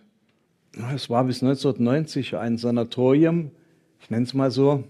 [0.95, 3.51] es war bis 1990 ein Sanatorium,
[3.99, 4.85] ich nenne es mal so,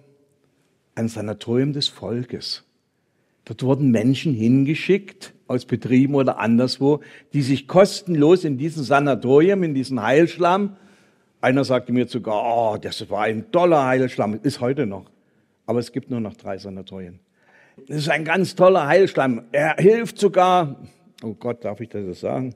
[0.94, 2.64] ein Sanatorium des Volkes.
[3.46, 7.02] Dort wurden Menschen hingeschickt, aus Betrieben oder anderswo,
[7.34, 10.76] die sich kostenlos in diesem Sanatorium, in diesem Heilschlamm,
[11.42, 15.10] einer sagte mir sogar, oh, das war ein toller Heilschlamm, ist heute noch.
[15.66, 17.20] Aber es gibt nur noch drei Sanatorien.
[17.88, 19.42] Das ist ein ganz toller Heilschlamm.
[19.52, 20.76] Er hilft sogar,
[21.24, 22.54] oh Gott, darf ich das sagen?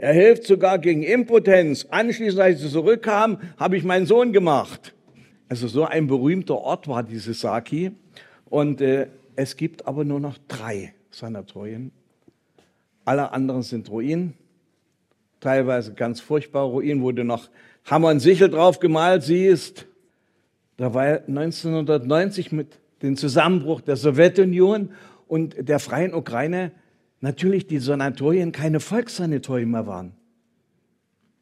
[0.00, 1.86] Er hilft sogar gegen Impotenz.
[1.90, 4.94] Anschließend, als ich zurückkam, habe ich meinen Sohn gemacht.
[5.50, 7.90] Also so ein berühmter Ort war dieses Saki.
[8.46, 11.92] Und äh, es gibt aber nur noch drei Sanatorien.
[13.04, 14.32] Alle anderen sind Ruinen.
[15.38, 17.50] Teilweise ganz furchtbare Ruinen, wo du noch
[17.84, 19.84] Hammer und Sichel drauf gemalt siehst.
[20.78, 24.92] Da war 1990 mit dem Zusammenbruch der Sowjetunion
[25.28, 26.72] und der freien Ukraine
[27.20, 30.12] natürlich die Sanatorien keine Volkssanatorien mehr waren.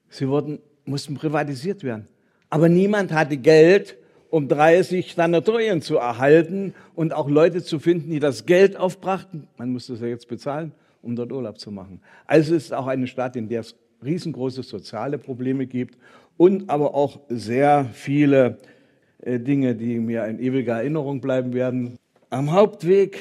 [0.09, 2.09] Sie wurden, mussten privatisiert werden.
[2.51, 3.97] Aber niemand hatte Geld,
[4.31, 9.49] um 30 Sanatorien zu erhalten und auch Leute zu finden, die das Geld aufbrachten.
[9.57, 12.01] Man musste es ja jetzt bezahlen, um dort Urlaub zu machen.
[12.27, 15.99] Also es ist auch eine Stadt, in der es riesengroße soziale Probleme gibt
[16.37, 18.59] und aber auch sehr viele
[19.21, 21.99] äh, Dinge, die mir in ewiger Erinnerung bleiben werden.
[22.31, 23.19] Am Hauptweg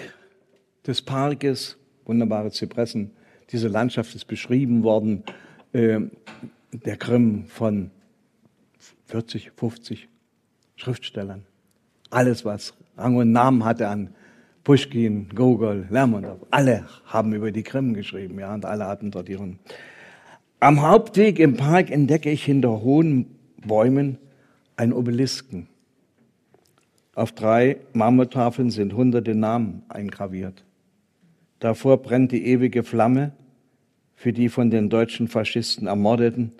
[0.86, 3.12] des Parkes, wunderbare Zypressen,
[3.52, 5.24] diese Landschaft ist beschrieben worden,
[5.74, 6.00] äh,
[6.72, 7.92] der Krim von
[9.06, 10.08] 40, 50
[10.76, 11.44] Schriftstellern.
[12.10, 14.10] Alles, was Rang und Namen hatte an
[14.64, 19.60] Pushkin, Gogol, Lermontov, alle haben über die Krim geschrieben, ja, und alle hatten dort ihren.
[20.60, 23.28] Am Hauptweg im Park entdecke ich hinter hohen
[23.66, 24.18] Bäumen
[24.76, 25.68] einen Obelisken.
[27.16, 30.64] Auf drei Marmortafeln sind hunderte Namen eingraviert.
[31.60, 33.32] Davor brennt die ewige Flamme
[34.16, 36.52] für die von den deutschen Faschisten ermordeten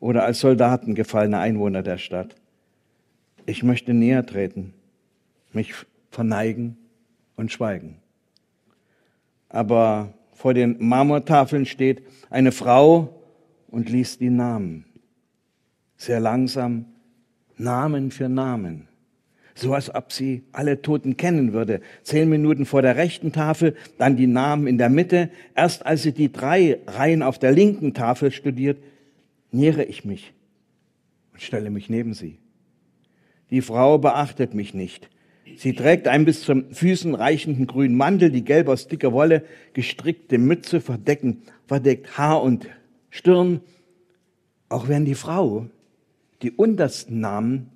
[0.00, 2.34] oder als Soldaten gefallene Einwohner der Stadt.
[3.46, 4.74] Ich möchte näher treten,
[5.52, 5.74] mich
[6.10, 6.76] verneigen
[7.36, 7.96] und schweigen.
[9.48, 13.22] Aber vor den Marmortafeln steht eine Frau
[13.68, 14.84] und liest die Namen.
[15.96, 16.86] Sehr langsam,
[17.56, 18.88] Namen für Namen
[19.54, 21.80] so als ob sie alle Toten kennen würde.
[22.02, 25.30] Zehn Minuten vor der rechten Tafel, dann die Namen in der Mitte.
[25.54, 28.78] Erst als sie die drei Reihen auf der linken Tafel studiert,
[29.52, 30.32] nähere ich mich
[31.32, 32.38] und stelle mich neben sie.
[33.50, 35.08] Die Frau beachtet mich nicht.
[35.56, 40.38] Sie trägt einen bis zum Füßen reichenden grünen Mantel, die gelb aus dicker Wolle gestrickte
[40.38, 42.66] Mütze verdecken, verdeckt Haar und
[43.10, 43.60] Stirn.
[44.68, 45.68] Auch wenn die Frau
[46.42, 47.70] die untersten Namen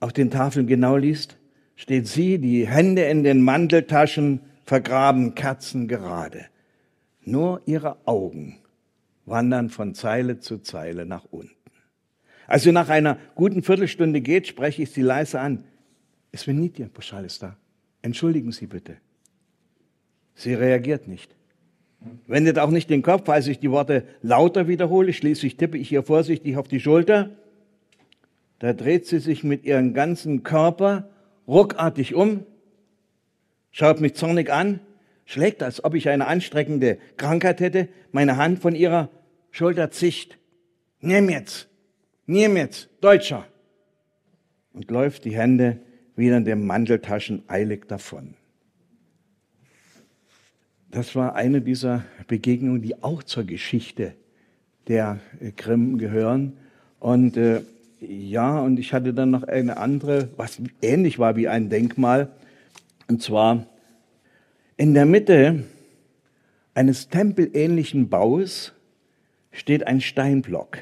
[0.00, 1.36] auf den Tafeln genau liest,
[1.76, 6.46] steht sie, die Hände in den Manteltaschen, vergraben Kerzen gerade.
[7.24, 8.58] Nur ihre Augen
[9.26, 11.54] wandern von Zeile zu Zeile nach unten.
[12.46, 15.64] Als sie nach einer guten Viertelstunde geht, spreche ich sie leise an.
[16.32, 17.56] Es Venitien, Poschal ist da.
[18.02, 18.96] Entschuldigen Sie bitte.
[20.34, 21.34] Sie reagiert nicht.
[22.26, 25.12] Wendet auch nicht den Kopf, als ich die Worte lauter wiederhole.
[25.12, 27.30] Schließlich tippe ich ihr vorsichtig auf die Schulter.
[28.58, 31.08] Da dreht sie sich mit ihrem ganzen Körper
[31.46, 32.44] ruckartig um,
[33.70, 34.80] schaut mich zornig an,
[35.24, 39.10] schlägt, als ob ich eine anstreckende Krankheit hätte, meine Hand von ihrer
[39.50, 40.38] Schulter zicht.
[41.00, 41.68] Nimm jetzt,
[42.26, 43.46] nimm jetzt, Deutscher.
[44.72, 45.80] Und läuft die Hände
[46.16, 48.34] wieder in den Manteltaschen eilig davon.
[50.90, 54.14] Das war eine dieser Begegnungen, die auch zur Geschichte
[54.88, 55.20] der
[55.56, 56.56] Krim gehören.
[56.98, 57.60] Und äh,
[58.00, 62.30] ja, und ich hatte dann noch eine andere, was ähnlich war wie ein Denkmal.
[63.08, 63.66] Und zwar
[64.76, 65.64] in der Mitte
[66.74, 68.72] eines tempelähnlichen Baus
[69.50, 70.78] steht ein Steinblock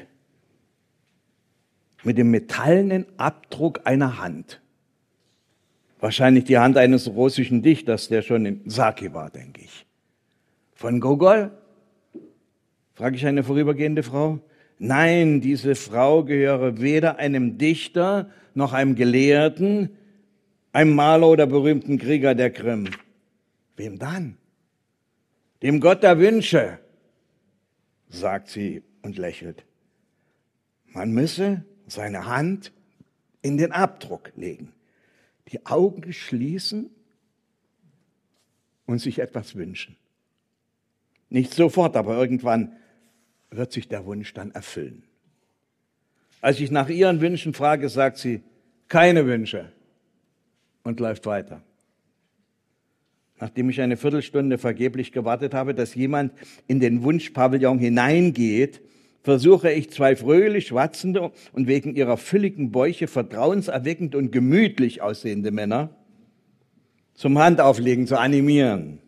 [2.03, 4.61] mit dem metallenen Abdruck einer Hand.
[5.99, 9.85] Wahrscheinlich die Hand eines russischen Dichters, der schon in Saki war, denke ich.
[10.75, 11.51] Von Gogol?
[12.93, 14.39] frage ich eine vorübergehende Frau.
[14.79, 19.89] Nein, diese Frau gehöre weder einem Dichter noch einem Gelehrten,
[20.71, 22.89] einem Maler oder berühmten Krieger der Krim.
[23.75, 24.37] Wem dann?
[25.63, 26.79] Dem Gott der Wünsche,
[28.09, 29.65] sagt sie und lächelt.
[30.85, 32.71] Man müsse seine Hand
[33.41, 34.73] in den Abdruck legen,
[35.51, 36.89] die Augen schließen
[38.85, 39.95] und sich etwas wünschen.
[41.29, 42.73] Nicht sofort, aber irgendwann
[43.51, 45.03] wird sich der Wunsch dann erfüllen.
[46.41, 48.41] Als ich nach ihren Wünschen frage, sagt sie,
[48.87, 49.71] keine Wünsche
[50.83, 51.61] und läuft weiter.
[53.39, 56.33] Nachdem ich eine Viertelstunde vergeblich gewartet habe, dass jemand
[56.67, 58.81] in den Wunschpavillon hineingeht,
[59.21, 65.89] versuche ich zwei fröhlich schwatzende und wegen ihrer fülligen Bäuche vertrauenserweckend und gemütlich aussehende Männer
[67.13, 68.99] zum Handauflegen zu animieren.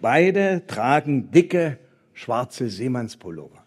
[0.00, 1.78] Beide tragen dicke,
[2.12, 3.64] schwarze Seemannspullover.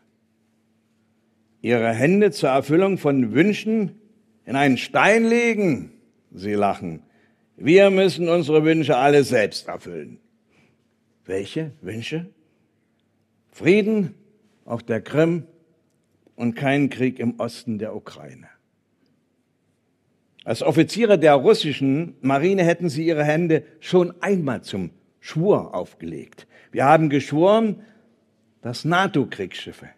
[1.62, 4.00] Ihre Hände zur Erfüllung von Wünschen
[4.46, 5.92] in einen Stein legen.
[6.32, 7.02] Sie lachen.
[7.58, 10.20] Wir müssen unsere Wünsche alle selbst erfüllen.
[11.26, 12.28] Welche Wünsche?
[13.52, 14.14] Frieden
[14.66, 15.48] auf der Krim
[16.36, 18.48] und kein Krieg im Osten der Ukraine.
[20.44, 26.46] Als Offiziere der russischen Marine hätten sie ihre Hände schon einmal zum Schwur aufgelegt.
[26.72, 27.82] Wir haben geschworen,
[28.66, 29.90] dass NATO-Kriegsschiffe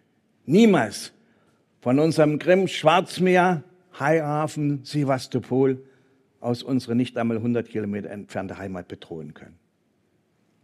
[0.44, 1.14] niemals
[1.80, 3.62] von unserem Krim-Schwarzmeer,
[3.98, 5.82] Haihafen, Sevastopol
[6.40, 9.56] aus unserer nicht einmal 100 Kilometer entfernte Heimat bedrohen können.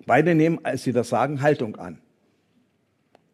[0.04, 1.98] Beide nehmen, als sie das sagen, Haltung an.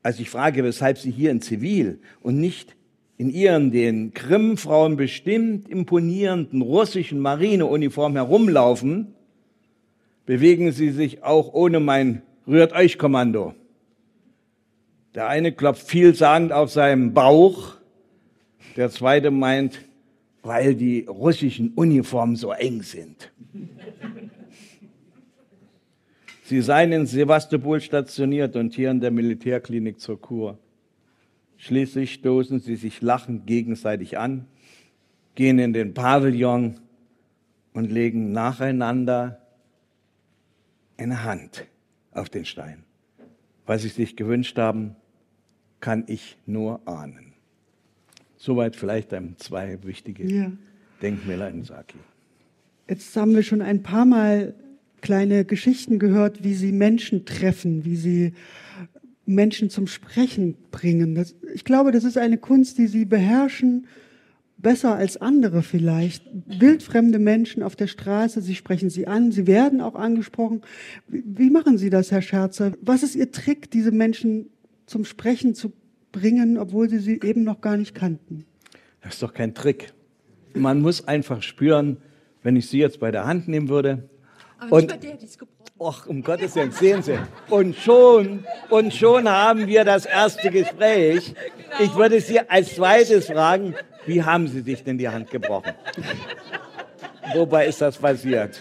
[0.05, 2.77] Als ich frage, weshalb sie hier in Zivil und nicht
[3.19, 9.17] in ihren den Krim-Frauen bestimmt imponierenden russischen Marineuniform herumlaufen,
[10.27, 13.57] bewegen Sie sich auch ohne mein Rührt euch Kommando.
[15.15, 17.75] Der eine klopft vielsagend auf seinem Bauch,
[18.77, 19.81] der zweite meint,
[20.43, 23.33] weil die russischen Uniformen so eng sind.
[26.45, 30.59] Sie seien in Sevastopol stationiert und hier in der Militärklinik zur Kur.
[31.57, 34.47] Schließlich stoßen sie sich lachend gegenseitig an,
[35.35, 36.81] gehen in den Pavillon
[37.75, 39.41] und legen nacheinander
[40.97, 41.67] eine Hand
[42.13, 42.85] auf den Stein.
[43.67, 44.97] Was sie sich gewünscht haben,
[45.81, 47.33] kann ich nur ahnen.
[48.37, 50.53] Soweit vielleicht ein zwei wichtige ja.
[51.03, 51.99] Denkmäler in Saki.
[52.89, 54.55] Jetzt haben wir schon ein paar Mal
[55.01, 58.33] kleine Geschichten gehört, wie sie Menschen treffen, wie sie
[59.27, 61.15] Menschen zum Sprechen bringen.
[61.15, 63.87] Das, ich glaube, das ist eine Kunst, die sie beherrschen
[64.63, 66.25] besser als andere vielleicht.
[66.47, 70.63] Wildfremde Menschen auf der Straße, Sie sprechen sie an, sie werden auch angesprochen.
[71.09, 72.73] Wie machen Sie das, Herr Scherzer?
[72.81, 74.51] Was ist Ihr Trick, diese Menschen
[74.87, 75.73] zum Sprechen zu
[76.13, 78.45] bringen, obwohl Sie sie eben noch gar nicht kannten?
[79.03, 79.93] Das ist doch kein Trick.
[80.55, 81.99] Man muss einfach spüren,
[82.43, 84.09] wenn ich Sie jetzt bei der Hand nehmen würde.
[84.59, 85.61] Aber und, nicht bei der, die ist gebrochen.
[85.79, 87.19] Och, um Gottes Willen, sehen Sie.
[87.49, 91.35] Und schon, und schon haben wir das erste Gespräch.
[91.35, 91.85] Genau.
[91.91, 93.75] Ich würde Sie als zweites fragen,
[94.07, 95.73] wie haben Sie sich denn die Hand gebrochen?
[97.35, 98.61] wobei ist das passiert?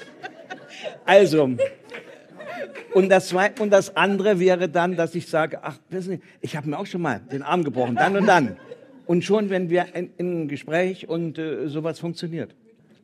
[1.05, 1.49] Also,
[2.93, 6.69] und das, und das andere wäre dann, dass ich sage, ach, wissen Sie, ich habe
[6.69, 8.57] mir auch schon mal den Arm gebrochen, dann und dann.
[9.05, 12.55] Und schon, wenn wir in, in ein Gespräch und äh, sowas funktioniert.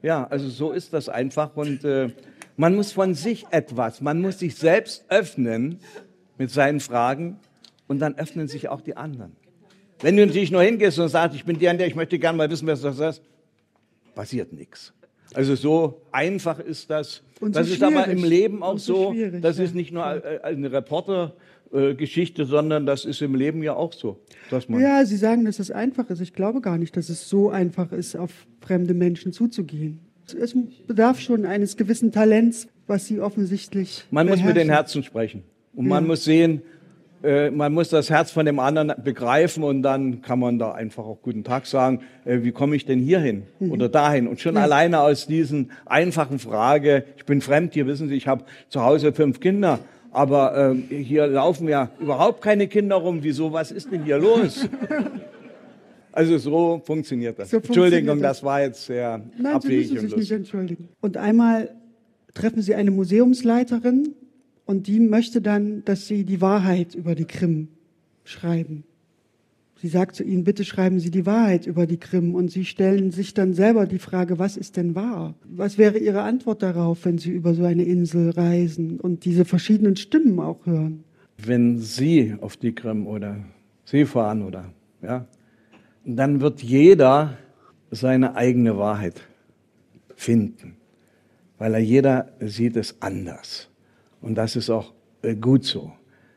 [0.02, 1.56] Ja, also so ist das einfach.
[1.56, 2.10] Und äh,
[2.58, 5.80] man muss von sich etwas, man muss sich selbst öffnen
[6.38, 7.40] mit seinen Fragen
[7.88, 9.36] und dann öffnen sich auch die anderen.
[10.02, 12.38] Wenn du natürlich nur hingehst und sagst, ich bin der und der, ich möchte gerne
[12.38, 13.22] mal wissen, was das ist,
[14.14, 14.94] passiert nichts.
[15.34, 17.22] Also so einfach ist das.
[17.42, 19.14] Und das so ist aber im Leben auch so.
[19.14, 23.92] so das ist nicht nur äh, eine Reportergeschichte, sondern das ist im Leben ja auch
[23.92, 24.20] so.
[24.70, 26.22] ja, Sie sagen, dass es einfach ist.
[26.22, 28.32] Ich glaube gar nicht, dass es so einfach ist, auf
[28.62, 30.00] fremde Menschen zuzugehen.
[30.40, 30.56] Es
[30.88, 34.06] bedarf schon eines gewissen Talents, was Sie offensichtlich.
[34.10, 34.46] Man beherrschen.
[34.46, 35.44] muss mit den Herzen sprechen.
[35.76, 35.90] Und ja.
[35.90, 36.62] man muss sehen,
[37.26, 41.06] äh, man muss das Herz von dem anderen begreifen und dann kann man da einfach
[41.06, 43.72] auch guten Tag sagen, äh, wie komme ich denn hierhin mhm.
[43.72, 44.28] oder dahin?
[44.28, 44.62] Und schon ja.
[44.62, 49.12] alleine aus diesen einfachen Frage, ich bin fremd, hier wissen Sie, ich habe zu Hause
[49.14, 49.80] fünf Kinder,
[50.12, 53.20] aber äh, hier laufen ja überhaupt keine Kinder rum.
[53.22, 54.70] Wieso, was ist denn hier los?
[56.16, 57.50] Also so funktioniert das.
[57.50, 58.38] So Entschuldigung, das.
[58.38, 59.90] das war jetzt sehr Nein, abwegig.
[59.90, 60.88] Sie müssen sich nicht entschuldigen.
[61.02, 61.76] Und einmal
[62.34, 64.16] treffen Sie eine Museumsleiterin
[64.66, 67.68] und die möchte dann, dass Sie die Wahrheit über die Krim
[68.24, 68.84] schreiben.
[69.78, 72.34] Sie sagt zu Ihnen, bitte schreiben Sie die Wahrheit über die Krim.
[72.34, 75.36] Und Sie stellen sich dann selber die Frage, was ist denn wahr?
[75.44, 79.96] Was wäre Ihre Antwort darauf, wenn Sie über so eine Insel reisen und diese verschiedenen
[79.96, 81.04] Stimmen auch hören?
[81.38, 83.38] Wenn Sie auf die Krim oder
[83.84, 84.72] Sie fahren oder,
[85.04, 85.28] ja,
[86.06, 87.38] dann wird jeder
[87.92, 89.22] seine eigene Wahrheit
[90.16, 90.78] finden,
[91.58, 93.70] weil er jeder sieht es anders.
[94.26, 95.94] Und das ist auch äh, gut so,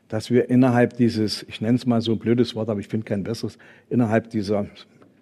[0.09, 3.05] dass wir innerhalb dieses, ich nenne es mal so ein blödes Wort, aber ich finde
[3.05, 3.57] kein besseres,
[3.89, 4.67] innerhalb dieser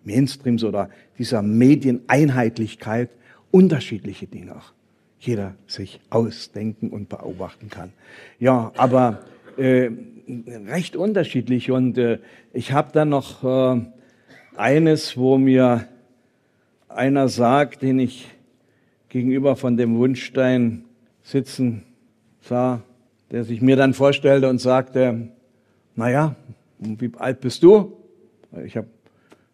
[0.04, 3.10] Mainstreams oder dieser Medieneinheitlichkeit
[3.52, 4.74] unterschiedliche Dinge auch
[5.20, 7.94] jeder sich ausdenken und beobachten kann.
[8.38, 9.24] Ja, aber
[9.56, 9.90] äh,
[10.68, 12.20] recht unterschiedlich und äh,
[12.52, 13.82] ich habe dann noch äh,
[14.58, 15.88] eines, wo mir
[16.90, 18.28] einer sagt, den ich
[19.08, 20.84] gegenüber von dem Wunschstein
[21.24, 21.87] sitzen
[22.48, 22.82] sah,
[23.32, 25.30] der sich mir dann vorstellte und sagte,
[25.96, 26.36] naja,
[26.80, 27.98] wie alt bist du?
[28.64, 28.88] Ich habe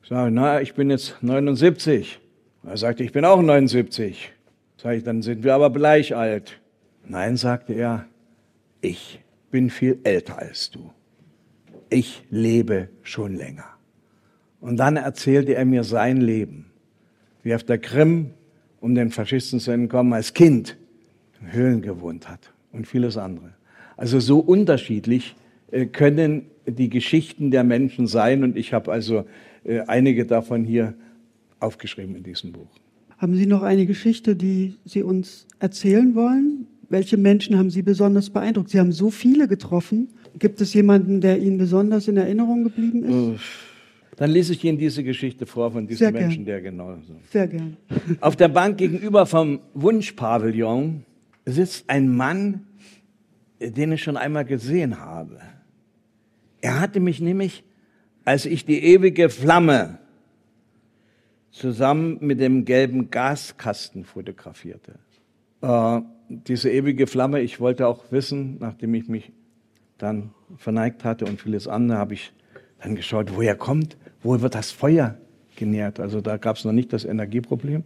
[0.02, 2.20] gesagt, na, ich bin jetzt 79.
[2.66, 4.32] Er sagte, ich bin auch 79.
[4.78, 6.60] Sag ich, dann sind wir aber gleich alt.
[7.06, 8.06] Nein, sagte er,
[8.82, 9.20] ich
[9.52, 10.92] bin viel älter als du.
[11.90, 13.66] Ich lebe schon länger.
[14.62, 16.72] Und dann erzählte er mir sein Leben,
[17.44, 18.32] wie er auf der Krim,
[18.80, 20.78] um den Faschisten zu entkommen, als Kind
[21.42, 23.54] in Höhlen gewohnt hat und vieles andere.
[23.96, 25.36] Also so unterschiedlich
[25.72, 29.26] äh, können die Geschichten der Menschen sein und ich habe also
[29.64, 30.94] äh, einige davon hier
[31.60, 32.68] aufgeschrieben in diesem Buch.
[33.18, 36.68] Haben Sie noch eine Geschichte, die Sie uns erzählen wollen?
[36.90, 38.70] Welche Menschen haben Sie besonders beeindruckt?
[38.70, 40.10] Sie haben so viele getroffen.
[40.38, 43.42] Gibt es jemanden, der Ihnen besonders in Erinnerung geblieben ist?
[44.18, 46.62] Dann lese ich Ihnen diese Geschichte vor von diesem Sehr Menschen, gern.
[46.62, 47.16] der genau so.
[47.32, 47.78] Sehr gern.
[48.20, 51.04] Auf der Bank gegenüber vom Wunschpavillon
[51.46, 52.68] sitzt ein Mann,
[53.60, 55.40] den ich schon einmal gesehen habe.
[56.62, 57.64] Er hatte mich nämlich,
[58.26, 60.00] als ich die ewige Flamme
[61.52, 64.96] zusammen mit dem gelben Gaskasten fotografierte.
[65.62, 69.32] Äh, diese ewige Flamme, ich wollte auch wissen, nachdem ich mich
[69.98, 72.34] dann verneigt hatte und vieles andere, habe ich
[72.82, 75.18] dann geschaut, woher kommt, wo wird das Feuer
[75.56, 76.00] genährt.
[76.00, 77.84] Also da gab es noch nicht das Energieproblem.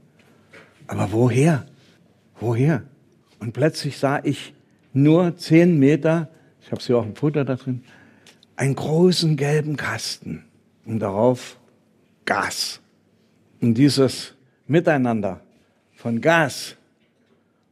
[0.87, 1.65] Aber woher?
[2.39, 2.83] Woher?
[3.39, 4.53] Und plötzlich sah ich
[4.93, 6.29] nur zehn Meter,
[6.61, 7.83] ich habe hier auch ein Foto da drin,
[8.55, 10.43] einen großen gelben Kasten
[10.85, 11.57] und darauf
[12.25, 12.81] Gas.
[13.61, 14.33] Und dieses
[14.67, 15.41] Miteinander
[15.93, 16.75] von Gas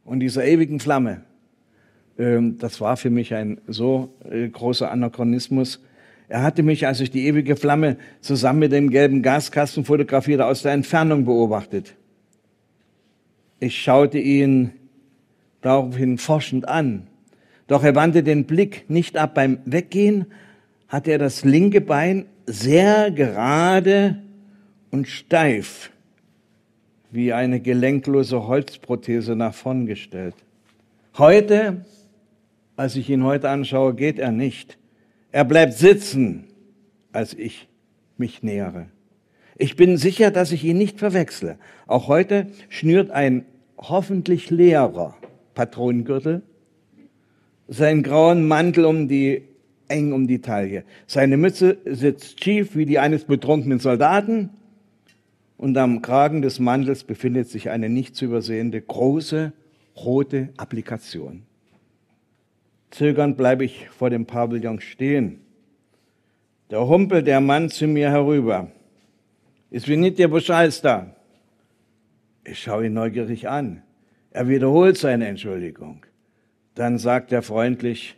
[0.04, 1.22] und dieser ewigen Flamme,
[2.18, 5.82] ähm, das war für mich ein so äh, großer Anachronismus.
[6.28, 10.62] Er hatte mich, als ich die ewige Flamme zusammen mit dem gelben Gaskasten fotografierte, aus
[10.62, 11.94] der Entfernung beobachtet.
[13.60, 14.72] Ich schaute ihn
[15.66, 17.08] daraufhin forschend an.
[17.66, 19.34] Doch er wandte den Blick nicht ab.
[19.34, 20.26] Beim Weggehen
[20.88, 24.22] hatte er das linke Bein sehr gerade
[24.92, 25.90] und steif
[27.10, 30.34] wie eine gelenklose Holzprothese nach vorn gestellt.
[31.18, 31.84] Heute,
[32.76, 34.78] als ich ihn heute anschaue, geht er nicht.
[35.32, 36.44] Er bleibt sitzen,
[37.12, 37.68] als ich
[38.16, 38.86] mich nähere.
[39.56, 41.58] Ich bin sicher, dass ich ihn nicht verwechsle.
[41.86, 43.46] Auch heute schnürt ein
[43.78, 45.14] hoffentlich leerer
[45.56, 46.42] Patronengürtel,
[47.66, 49.42] seinen grauen Mantel um die,
[49.88, 50.84] eng um die Taille.
[51.08, 54.50] Seine Mütze sitzt schief wie die eines betrunkenen Soldaten
[55.56, 59.52] und am Kragen des Mantels befindet sich eine nicht zu übersehende große
[59.96, 61.42] rote Applikation.
[62.90, 65.40] Zögernd bleibe ich vor dem Pavillon stehen.
[66.68, 68.70] Da humpelt der Mann zu mir herüber.
[69.70, 71.16] Ist wie nicht der Bescheid da?
[72.44, 73.82] Ich schaue ihn neugierig an.
[74.36, 76.04] Er wiederholt seine Entschuldigung.
[76.74, 78.16] Dann sagt er freundlich,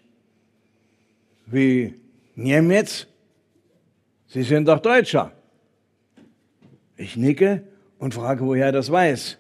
[1.47, 1.95] wie
[2.35, 3.07] Niemiec?
[4.27, 5.31] Sie sind doch Deutscher.
[6.97, 7.63] Ich nicke
[8.01, 9.39] und frage, woher er das weiß.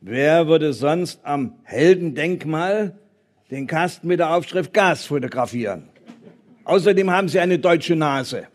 [0.00, 2.96] Wer würde sonst am Heldendenkmal
[3.50, 5.90] den Kasten mit der Aufschrift Gas fotografieren?
[6.64, 8.46] Außerdem haben Sie eine deutsche Nase.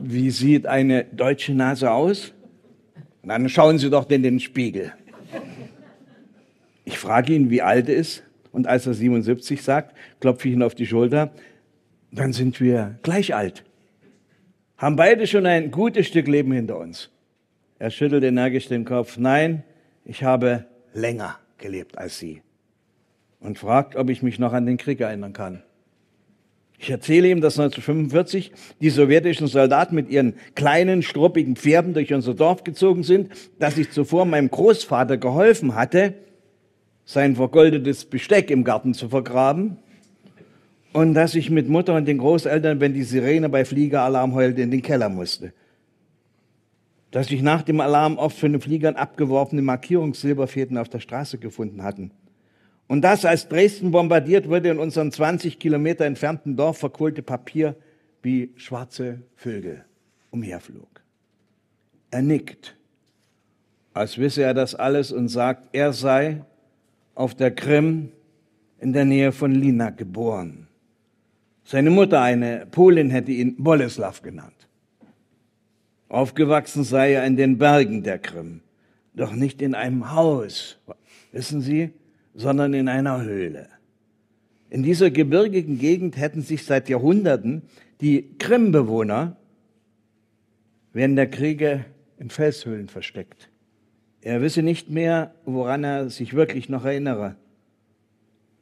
[0.00, 2.32] Wie sieht eine deutsche Nase aus?
[3.22, 4.92] Dann schauen Sie doch in den Spiegel.
[6.84, 8.22] Ich frage ihn, wie alt er ist.
[8.52, 11.30] Und als er 77 sagt, klopfe ich ihn auf die Schulter.
[12.10, 13.64] Dann sind wir gleich alt.
[14.76, 17.10] Haben beide schon ein gutes Stück Leben hinter uns.
[17.78, 19.18] Er schüttelt energisch den Kopf.
[19.18, 19.62] Nein,
[20.04, 22.42] ich habe länger gelebt als Sie.
[23.38, 25.62] Und fragt, ob ich mich noch an den Krieg erinnern kann.
[26.82, 32.32] Ich erzähle ihm, dass 1945 die sowjetischen Soldaten mit ihren kleinen, struppigen Pferden durch unser
[32.32, 33.28] Dorf gezogen sind,
[33.58, 36.14] dass ich zuvor meinem Großvater geholfen hatte,
[37.04, 39.76] sein vergoldetes Besteck im Garten zu vergraben
[40.94, 44.70] und dass ich mit Mutter und den Großeltern, wenn die Sirene bei Fliegeralarm heulte, in
[44.70, 45.52] den Keller musste
[47.10, 51.82] dass sich nach dem Alarm oft von den Fliegern abgeworfene Markierungssilberfäden auf der Straße gefunden
[51.82, 52.12] hatten.
[52.90, 57.76] Und das, als Dresden bombardiert wurde, in unserem 20 Kilometer entfernten Dorf verkohlte Papier
[58.20, 59.84] wie schwarze Vögel
[60.32, 60.88] umherflog.
[62.10, 62.74] Er nickt,
[63.94, 66.44] als wisse er das alles und sagt, er sei
[67.14, 68.10] auf der Krim
[68.80, 70.66] in der Nähe von Lina geboren.
[71.62, 74.66] Seine Mutter, eine Polin, hätte ihn Boleslav genannt.
[76.08, 78.62] Aufgewachsen sei er in den Bergen der Krim,
[79.14, 80.76] doch nicht in einem Haus,
[81.30, 81.92] wissen Sie,
[82.40, 83.68] sondern in einer Höhle.
[84.70, 87.62] In dieser gebirgigen Gegend hätten sich seit Jahrhunderten
[88.00, 89.36] die Krimbewohner
[90.92, 91.84] während der Kriege
[92.18, 93.50] in Felshöhlen versteckt.
[94.22, 97.36] Er wisse nicht mehr, woran er sich wirklich noch erinnere.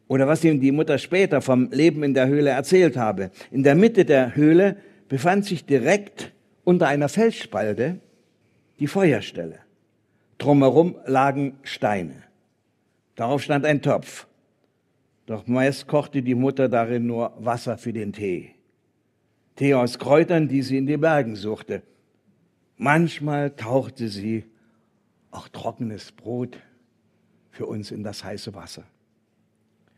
[0.08, 3.30] Oder was ihm die Mutter später vom Leben in der Höhle erzählt habe.
[3.50, 4.76] In der Mitte der Höhle
[5.08, 6.32] befand sich direkt
[6.64, 8.00] unter einer Felsspalte
[8.78, 9.58] die Feuerstelle.
[10.38, 12.27] Drumherum lagen Steine.
[13.18, 14.28] Darauf stand ein Topf.
[15.26, 18.50] Doch meist kochte die Mutter darin nur Wasser für den Tee.
[19.56, 21.82] Tee aus Kräutern, die sie in den Bergen suchte.
[22.76, 24.44] Manchmal tauchte sie
[25.32, 26.60] auch trockenes Brot
[27.50, 28.84] für uns in das heiße Wasser.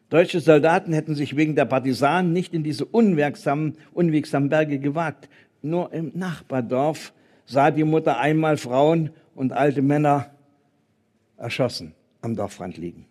[0.09, 5.29] Deutsche Soldaten hätten sich wegen der Partisanen nicht in diese unwirksamen, unwegsamen Berge gewagt.
[5.61, 7.13] Nur im Nachbardorf
[7.45, 10.31] sah die Mutter einmal Frauen und alte Männer
[11.37, 11.93] erschossen
[12.23, 13.10] am Dorfrand liegen.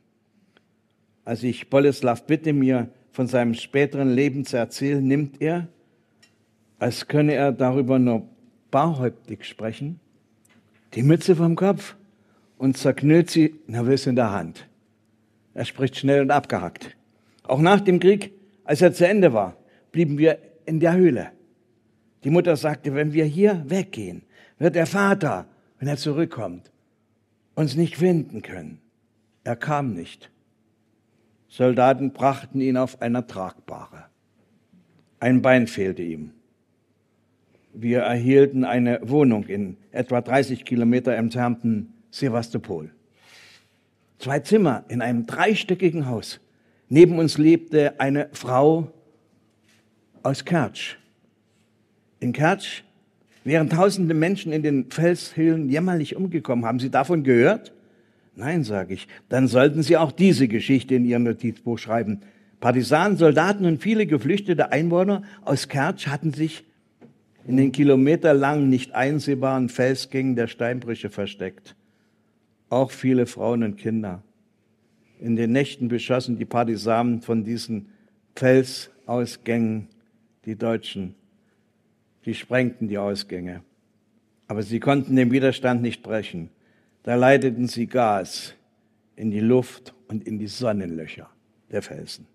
[1.30, 5.68] Als ich Boleslav bitte, mir von seinem späteren Leben zu erzählen, nimmt er,
[6.80, 8.28] als könne er darüber nur
[8.72, 10.00] barhäuptig sprechen,
[10.96, 11.96] die Mütze vom Kopf
[12.58, 14.68] und zerknüllt sie nervös in der Hand.
[15.54, 16.98] Er spricht schnell und abgehackt.
[17.44, 19.56] Auch nach dem Krieg, als er zu Ende war,
[19.92, 21.30] blieben wir in der Höhle.
[22.24, 24.24] Die Mutter sagte, wenn wir hier weggehen,
[24.58, 25.46] wird der Vater,
[25.78, 26.72] wenn er zurückkommt,
[27.54, 28.82] uns nicht finden können.
[29.44, 30.32] Er kam nicht.
[31.50, 34.06] Soldaten brachten ihn auf einer Tragbare.
[35.20, 36.32] Ein Bein fehlte ihm.
[37.74, 42.92] Wir erhielten eine Wohnung in etwa 30 Kilometer entfernten Sevastopol.
[44.20, 46.40] Zwei Zimmer in einem dreistöckigen Haus.
[46.88, 48.92] Neben uns lebte eine Frau
[50.24, 50.98] aus Kertsch.
[52.20, 52.84] In Kertsch
[53.44, 56.66] wären tausende Menschen in den Felshöhlen jämmerlich umgekommen.
[56.66, 57.72] Haben Sie davon gehört?
[58.40, 59.10] Nein, sage ich.
[59.28, 62.22] Dann sollten Sie auch diese Geschichte in Ihrem Notizbuch schreiben.
[62.62, 66.64] Partisanen, Soldaten und viele geflüchtete Einwohner aus Kertsch hatten sich
[67.46, 71.76] in den kilometerlangen, nicht einsehbaren Felsgängen der Steinbrüche versteckt.
[72.70, 74.24] Auch viele Frauen und Kinder.
[75.20, 77.90] In den Nächten beschossen die Partisanen von diesen
[78.38, 79.90] Felsausgängen
[80.46, 81.16] die Deutschen.
[82.24, 83.64] Die sprengten die Ausgänge.
[84.48, 86.52] Aber sie konnten den Widerstand nicht brechen.
[87.04, 88.56] Da leiteten sie Gas
[89.16, 91.30] in die Luft und in die Sonnenlöcher
[91.72, 92.28] der Felsen.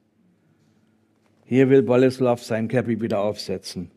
[1.44, 3.90] Hier will Boleslav sein Käppi wieder aufsetzen.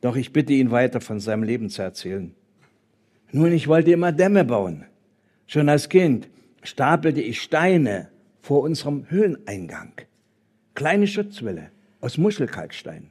[0.00, 2.34] Doch ich bitte ihn weiter von seinem Leben zu erzählen.
[3.32, 4.84] Nun, ich wollte immer Dämme bauen.
[5.46, 6.28] Schon als Kind
[6.62, 8.10] stapelte ich Steine
[8.40, 9.92] vor unserem Höhleneingang.
[10.74, 13.10] Kleine Schutzwille aus Muschelkalkstein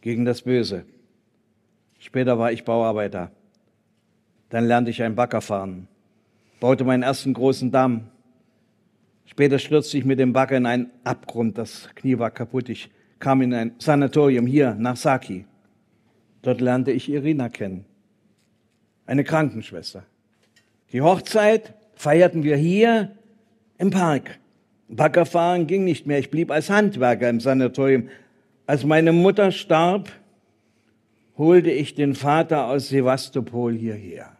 [0.00, 0.84] gegen das Böse.
[1.98, 3.32] Später war ich Bauarbeiter
[4.48, 5.88] Dann lernte ich einen Bagger fahren,
[6.60, 8.08] baute meinen ersten großen Damm.
[9.24, 12.68] Später stürzte ich mit dem Bagger in einen Abgrund, das Knie war kaputt.
[12.68, 15.44] Ich kam in ein Sanatorium hier nach Saki.
[16.42, 17.84] Dort lernte ich Irina kennen,
[19.04, 20.04] eine Krankenschwester.
[20.92, 23.16] Die Hochzeit feierten wir hier
[23.78, 24.38] im Park.
[24.88, 26.18] Baggerfahren ging nicht mehr.
[26.18, 28.08] Ich blieb als Handwerker im Sanatorium.
[28.66, 30.10] Als meine Mutter starb,
[31.36, 34.35] holte ich den Vater aus Sevastopol hierher.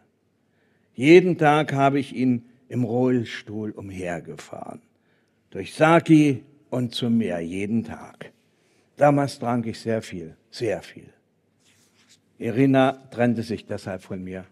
[0.97, 4.81] Jeden Tag habe ich ihn im Rollstuhl umhergefahren.
[5.51, 8.31] Durch Saki und zum Meer, jeden Tag.
[8.95, 11.13] Damals trank ich sehr viel, sehr viel.
[12.39, 14.45] Irina trennte sich deshalb von mir.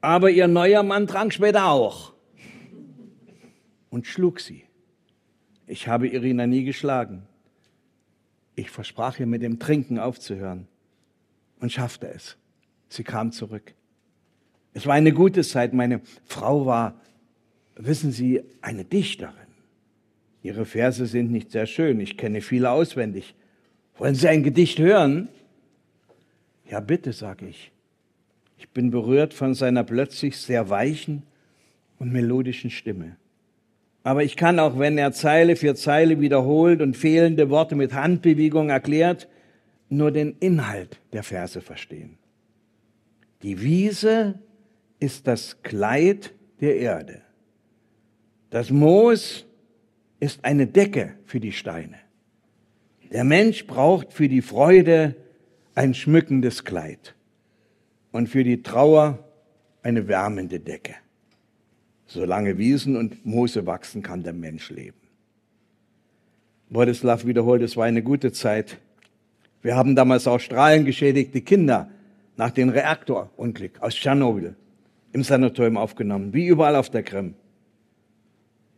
[0.00, 2.14] Aber ihr neuer Mann trank später auch
[3.90, 4.64] und schlug sie.
[5.66, 7.24] Ich habe Irina nie geschlagen.
[8.54, 10.68] Ich versprach ihr, mit dem Trinken aufzuhören
[11.60, 12.38] und schaffte es.
[12.88, 13.74] Sie kam zurück.
[14.74, 15.72] Es war eine gute Zeit.
[15.72, 17.00] Meine Frau war,
[17.76, 19.34] wissen Sie, eine Dichterin.
[20.42, 22.00] Ihre Verse sind nicht sehr schön.
[22.00, 23.34] Ich kenne viele auswendig.
[23.96, 25.28] Wollen Sie ein Gedicht hören?
[26.70, 27.72] Ja, bitte, sage ich.
[28.58, 31.22] Ich bin berührt von seiner plötzlich sehr weichen
[31.98, 33.16] und melodischen Stimme.
[34.04, 38.70] Aber ich kann auch, wenn er Zeile für Zeile wiederholt und fehlende Worte mit Handbewegung
[38.70, 39.28] erklärt,
[39.88, 42.18] nur den Inhalt der Verse verstehen.
[43.42, 44.38] Die Wiese
[45.00, 47.22] ist das Kleid der Erde.
[48.50, 49.46] Das Moos
[50.20, 51.96] ist eine Decke für die Steine.
[53.12, 55.14] Der Mensch braucht für die Freude
[55.74, 57.14] ein schmückendes Kleid
[58.12, 59.24] und für die Trauer
[59.82, 60.94] eine wärmende Decke.
[62.06, 64.96] Solange Wiesen und Moose wachsen, kann der Mensch leben.
[66.70, 68.78] Władysław wiederholt, es war eine gute Zeit.
[69.62, 71.90] Wir haben damals auch strahlengeschädigte Kinder
[72.36, 74.54] nach dem Reaktorunglück aus Tschernobyl
[75.12, 77.34] im Sanatorium aufgenommen, wie überall auf der Krim.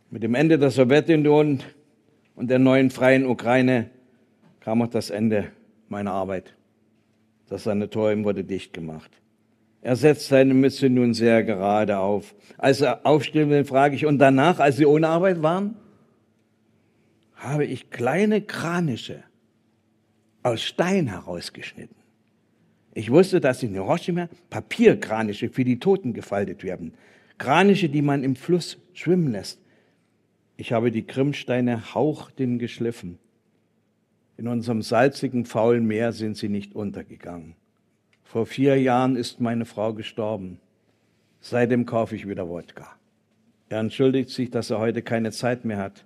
[0.09, 1.61] Mit dem Ende der Sowjetunion
[2.35, 3.89] und der neuen freien Ukraine
[4.59, 5.51] kam auch das Ende
[5.89, 6.53] meiner Arbeit.
[7.47, 9.11] Das Sanatorium wurde dicht gemacht.
[9.81, 12.35] Er setzt seine Mütze nun sehr gerade auf.
[12.57, 15.75] Als er aufstehen will, frage ich, und danach, als Sie ohne Arbeit waren,
[17.35, 19.23] habe ich kleine Kraniche
[20.43, 22.00] aus Stein herausgeschnitten.
[22.93, 26.93] Ich wusste, dass in Hiroshima Papierkraniche für die Toten gefaltet werden.
[27.37, 29.59] Kraniche, die man im Fluss schwimmen lässt.
[30.57, 33.17] Ich habe die Krimsteine hauchdünn geschliffen.
[34.37, 37.55] In unserem salzigen, faulen Meer sind sie nicht untergegangen.
[38.23, 40.59] Vor vier Jahren ist meine Frau gestorben.
[41.39, 42.87] Seitdem kaufe ich wieder Wodka.
[43.69, 46.05] Er entschuldigt sich, dass er heute keine Zeit mehr hat.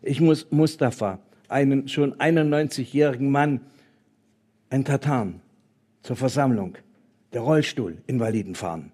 [0.00, 1.18] Ich muss Mustafa,
[1.48, 3.60] einen schon 91-jährigen Mann,
[4.70, 5.40] ein Tatan,
[6.02, 6.76] zur Versammlung
[7.32, 8.92] der Rollstuhl-Invaliden fahren.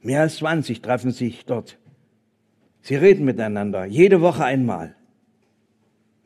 [0.00, 1.78] Mehr als 20 treffen sich dort.
[2.82, 4.94] Sie reden miteinander, jede Woche einmal.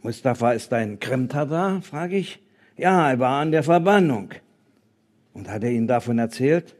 [0.02, 2.40] Mustafa ist ein Krimtatar, frage ich.
[2.76, 4.30] Ja, er war an der Verbannung.
[5.32, 6.74] Und hat er Ihnen davon erzählt?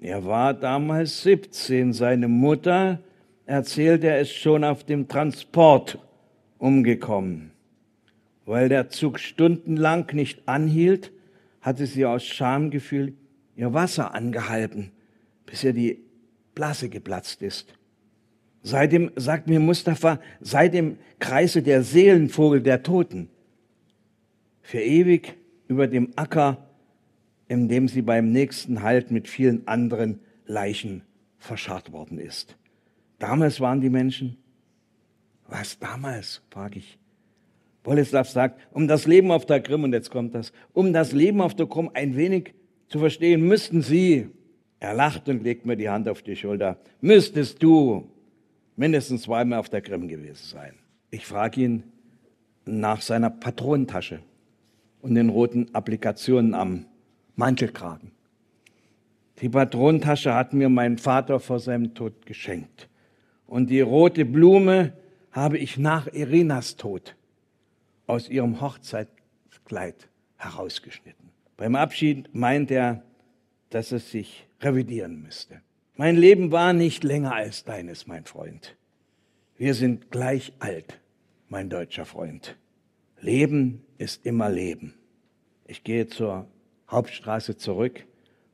[0.00, 1.92] Er war damals 17.
[1.92, 3.00] Seine Mutter
[3.46, 5.98] erzählt, er ist schon auf dem Transport
[6.58, 7.50] umgekommen.
[8.44, 11.12] Weil der Zug stundenlang nicht anhielt,
[11.68, 13.14] hatte sie aus Schamgefühl
[13.54, 14.90] ihr Wasser angehalten,
[15.46, 16.02] bis ihr die
[16.54, 17.74] Blase geplatzt ist.
[18.62, 23.28] Seitdem, sagt mir Mustafa, seit dem Kreise der Seelenvogel der Toten,
[24.62, 25.36] für ewig
[25.68, 26.68] über dem Acker,
[27.48, 31.02] in dem sie beim nächsten Halt mit vielen anderen Leichen
[31.38, 32.56] verscharrt worden ist.
[33.18, 34.36] Damals waren die Menschen,
[35.46, 36.97] was damals, frage ich.
[37.88, 41.40] Boleslav sagt, um das Leben auf der Krim, und jetzt kommt das, um das Leben
[41.40, 42.52] auf der Krim ein wenig
[42.88, 44.28] zu verstehen, müssten sie,
[44.78, 48.06] er lacht und legt mir die Hand auf die Schulter, müsstest du
[48.76, 50.74] mindestens zweimal auf der Krim gewesen sein.
[51.10, 51.82] Ich frage ihn
[52.66, 54.20] nach seiner Patronentasche
[55.00, 56.84] und den roten Applikationen am
[57.36, 58.10] Mantelkragen.
[59.40, 62.90] Die Patronentasche hat mir mein Vater vor seinem Tod geschenkt.
[63.46, 64.92] Und die rote Blume
[65.30, 67.14] habe ich nach Irinas Tod
[68.08, 71.30] aus ihrem Hochzeitskleid herausgeschnitten.
[71.56, 73.04] Beim Abschied meint er,
[73.70, 75.60] dass es sich revidieren müsste.
[75.94, 78.76] Mein Leben war nicht länger als deines, mein Freund.
[79.56, 81.00] Wir sind gleich alt,
[81.48, 82.56] mein deutscher Freund.
[83.20, 84.94] Leben ist immer Leben.
[85.66, 86.46] Ich gehe zur
[86.90, 88.04] Hauptstraße zurück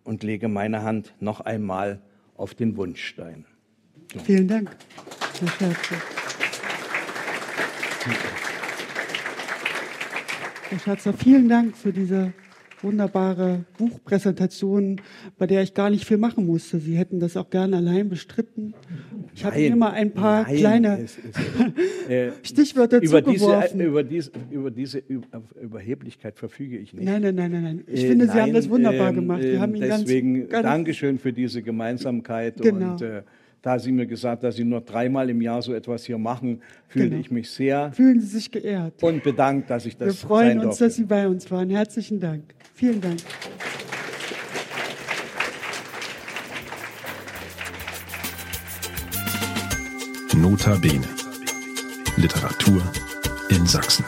[0.03, 2.01] und lege meine Hand noch einmal
[2.37, 3.45] auf den Wunschstein.
[4.13, 4.21] So.
[4.21, 4.77] Vielen Dank,
[5.41, 5.97] Herr Scherzer.
[10.75, 12.33] Herr Schatzer, vielen Dank für diese
[12.83, 15.01] wunderbare Buchpräsentation,
[15.39, 16.81] bei der ich gar nicht viel machen musste.
[16.81, 18.75] Sie hätten das auch gerne allein bestritten.
[19.37, 23.81] Ich habe immer ein paar nein, kleine es ist, äh, Stichwörter über diese, zugeworfen.
[23.83, 27.05] über, diese, über diese Über- Überheblichkeit verfüge ich nicht.
[27.05, 27.85] Nein, nein, nein, nein, nein.
[27.87, 29.43] Ich Äh, finde, Sie haben nein, das wunderbar ähm, gemacht.
[29.43, 32.61] Wir ähm, haben deswegen ganz, ganz Dankeschön für diese Gemeinsamkeit.
[32.61, 32.95] Genau.
[32.95, 33.23] Und äh,
[33.65, 37.09] da Sie mir gesagt, dass Sie nur dreimal im Jahr so etwas hier machen, fühle
[37.09, 37.21] Genau.
[37.21, 39.03] ich mich sehr Fühlen Sie sich geehrt.
[39.03, 40.85] und bedankt, dass ich das Wir freuen sein uns, durfte.
[40.85, 41.71] dass Sie bei uns waren.
[41.71, 42.43] Herzlichen Dank.
[42.75, 43.21] Vielen Dank.
[50.37, 51.07] Nota Bene.
[52.17, 52.83] Literatur
[53.51, 54.05] in Sachsen.